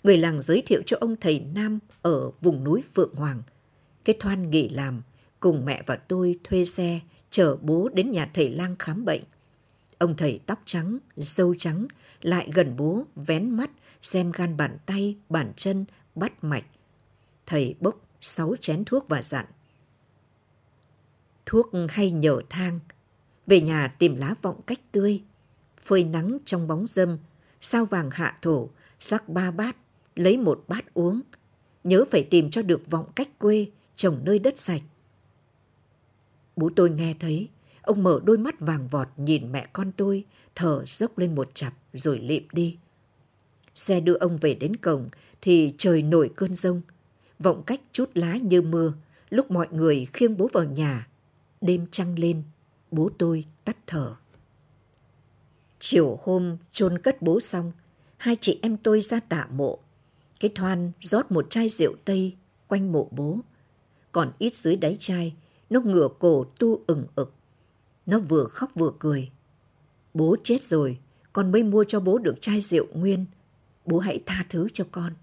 Người 0.03 0.17
làng 0.17 0.41
giới 0.41 0.63
thiệu 0.65 0.81
cho 0.85 0.97
ông 0.99 1.15
thầy 1.21 1.39
Nam 1.39 1.79
ở 2.01 2.31
vùng 2.41 2.63
núi 2.63 2.83
Phượng 2.93 3.15
Hoàng 3.15 3.41
cái 4.05 4.15
Thoan 4.19 4.49
nghỉ 4.49 4.69
làm, 4.69 5.01
cùng 5.39 5.65
mẹ 5.65 5.83
và 5.85 5.95
tôi 5.95 6.39
thuê 6.43 6.65
xe 6.65 6.99
chở 7.31 7.57
bố 7.61 7.89
đến 7.93 8.11
nhà 8.11 8.31
thầy 8.33 8.49
lang 8.49 8.75
khám 8.79 9.05
bệnh. 9.05 9.21
Ông 10.03 10.15
thầy 10.17 10.39
tóc 10.45 10.61
trắng, 10.65 10.97
râu 11.15 11.55
trắng, 11.55 11.87
lại 12.21 12.49
gần 12.53 12.75
bố, 12.77 13.05
vén 13.15 13.49
mắt, 13.49 13.69
xem 14.01 14.31
gan 14.31 14.57
bàn 14.57 14.77
tay, 14.85 15.17
bàn 15.29 15.53
chân, 15.55 15.85
bắt 16.15 16.43
mạch. 16.43 16.65
Thầy 17.45 17.75
bốc 17.79 18.01
sáu 18.21 18.55
chén 18.61 18.85
thuốc 18.85 19.09
và 19.09 19.23
dặn. 19.23 19.45
Thuốc 21.45 21.71
hay 21.89 22.11
nhở 22.11 22.41
thang, 22.49 22.79
về 23.47 23.61
nhà 23.61 23.95
tìm 23.99 24.15
lá 24.15 24.35
vọng 24.41 24.61
cách 24.67 24.79
tươi, 24.91 25.23
phơi 25.81 26.03
nắng 26.03 26.37
trong 26.45 26.67
bóng 26.67 26.87
dâm, 26.87 27.17
sao 27.61 27.85
vàng 27.85 28.09
hạ 28.11 28.37
thổ, 28.41 28.69
sắc 28.99 29.29
ba 29.29 29.51
bát, 29.51 29.77
lấy 30.15 30.37
một 30.37 30.63
bát 30.67 30.93
uống. 30.93 31.21
Nhớ 31.83 32.05
phải 32.11 32.27
tìm 32.31 32.49
cho 32.49 32.61
được 32.61 32.89
vọng 32.89 33.11
cách 33.15 33.39
quê, 33.39 33.67
trồng 33.95 34.21
nơi 34.23 34.39
đất 34.39 34.59
sạch. 34.59 34.81
Bố 36.55 36.69
tôi 36.75 36.89
nghe 36.89 37.15
thấy, 37.19 37.49
ông 37.83 38.03
mở 38.03 38.19
đôi 38.23 38.37
mắt 38.37 38.59
vàng 38.59 38.87
vọt 38.87 39.07
nhìn 39.17 39.51
mẹ 39.51 39.67
con 39.73 39.91
tôi, 39.97 40.25
thở 40.55 40.83
dốc 40.85 41.17
lên 41.17 41.35
một 41.35 41.49
chặp 41.53 41.73
rồi 41.93 42.19
lịm 42.19 42.43
đi. 42.51 42.77
Xe 43.75 43.99
đưa 43.99 44.13
ông 44.13 44.37
về 44.37 44.53
đến 44.53 44.75
cổng 44.75 45.09
thì 45.41 45.73
trời 45.77 46.03
nổi 46.03 46.31
cơn 46.35 46.53
rông. 46.53 46.81
Vọng 47.39 47.63
cách 47.65 47.81
chút 47.91 48.09
lá 48.13 48.37
như 48.37 48.61
mưa, 48.61 48.93
lúc 49.29 49.51
mọi 49.51 49.67
người 49.71 50.07
khiêng 50.13 50.37
bố 50.37 50.49
vào 50.53 50.63
nhà. 50.63 51.07
Đêm 51.61 51.85
trăng 51.91 52.19
lên, 52.19 52.43
bố 52.91 53.09
tôi 53.17 53.45
tắt 53.65 53.77
thở. 53.87 54.15
Chiều 55.79 56.19
hôm 56.23 56.57
chôn 56.71 56.97
cất 56.97 57.21
bố 57.21 57.39
xong, 57.39 57.71
hai 58.17 58.37
chị 58.41 58.59
em 58.61 58.77
tôi 58.77 59.01
ra 59.01 59.19
tạ 59.19 59.47
mộ. 59.51 59.79
Cái 60.39 60.51
thoan 60.55 60.91
rót 61.01 61.31
một 61.31 61.49
chai 61.49 61.69
rượu 61.69 61.95
tây 62.05 62.35
quanh 62.67 62.91
mộ 62.91 63.07
bố 63.11 63.39
còn 64.13 64.31
ít 64.37 64.53
dưới 64.53 64.75
đáy 64.75 64.97
chai, 64.99 65.35
nó 65.69 65.81
ngửa 65.81 66.07
cổ 66.19 66.45
tu 66.59 66.79
ửng 66.87 67.05
ực. 67.15 67.33
Nó 68.05 68.19
vừa 68.19 68.43
khóc 68.43 68.71
vừa 68.75 68.91
cười. 68.99 69.31
Bố 70.13 70.35
chết 70.43 70.63
rồi, 70.63 70.97
con 71.33 71.51
mới 71.51 71.63
mua 71.63 71.83
cho 71.83 71.99
bố 71.99 72.17
được 72.17 72.41
chai 72.41 72.61
rượu 72.61 72.85
nguyên. 72.93 73.25
Bố 73.85 73.99
hãy 73.99 74.23
tha 74.25 74.45
thứ 74.49 74.67
cho 74.73 74.85
con. 74.91 75.13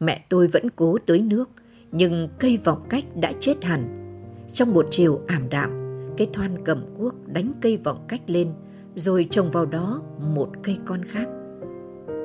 Mẹ 0.00 0.24
tôi 0.28 0.46
vẫn 0.46 0.70
cố 0.76 0.98
tưới 1.06 1.18
nước, 1.18 1.50
nhưng 1.92 2.28
cây 2.38 2.58
vọng 2.64 2.86
cách 2.88 3.04
đã 3.16 3.32
chết 3.40 3.64
hẳn. 3.64 4.12
Trong 4.52 4.72
một 4.72 4.86
chiều 4.90 5.20
ảm 5.26 5.48
đạm, 5.48 5.70
cái 6.16 6.28
thoan 6.32 6.64
cầm 6.64 6.94
cuốc 6.98 7.28
đánh 7.28 7.52
cây 7.60 7.76
vọng 7.84 8.04
cách 8.08 8.22
lên, 8.26 8.52
rồi 8.94 9.26
trồng 9.30 9.50
vào 9.50 9.66
đó 9.66 10.02
một 10.20 10.50
cây 10.62 10.78
con 10.84 11.04
khác. 11.04 11.28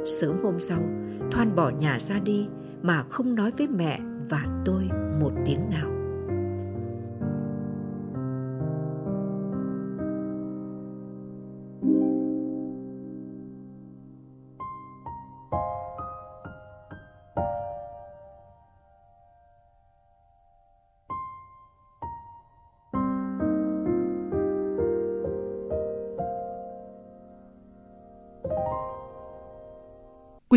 Sớm 0.06 0.38
hôm 0.44 0.60
sau, 0.60 0.84
Thoan 1.32 1.56
bỏ 1.56 1.70
nhà 1.70 2.00
ra 2.00 2.20
đi 2.20 2.48
mà 2.82 3.04
không 3.10 3.36
nói 3.36 3.52
với 3.58 3.68
mẹ 3.68 4.00
và 4.30 4.62
tôi 4.66 4.90
một 5.20 5.32
tiếng 5.46 5.70
nào 5.70 6.01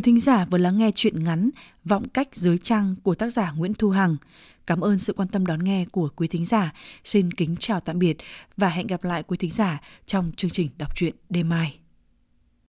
thính 0.05 0.21
giả 0.21 0.45
vừa 0.45 0.59
lắng 0.59 0.79
nghe 0.79 0.91
chuyện 0.95 1.25
ngắn 1.25 1.51
Vọng 1.85 2.09
cách 2.09 2.29
dưới 2.33 2.59
trăng 2.59 2.95
của 3.03 3.15
tác 3.15 3.33
giả 3.33 3.53
Nguyễn 3.57 3.75
Thu 3.75 3.91
Hằng. 3.91 4.17
Cảm 4.67 4.81
ơn 4.81 4.99
sự 4.99 5.13
quan 5.13 5.29
tâm 5.29 5.47
đón 5.47 5.65
nghe 5.65 5.85
của 5.93 6.09
quý 6.17 6.29
thính 6.29 6.45
giả. 6.45 6.73
Xin 7.05 7.33
kính 7.33 7.57
chào 7.61 7.81
tạm 7.81 7.99
biệt 7.99 8.17
và 8.57 8.69
hẹn 8.69 8.87
gặp 8.87 9.05
lại 9.05 9.23
quý 9.23 9.37
thính 9.37 9.51
giả 9.51 9.81
trong 10.07 10.33
chương 10.37 10.51
trình 10.51 10.69
đọc 10.79 10.97
truyện 10.97 11.15
đêm 11.29 11.49
mai. 11.49 11.79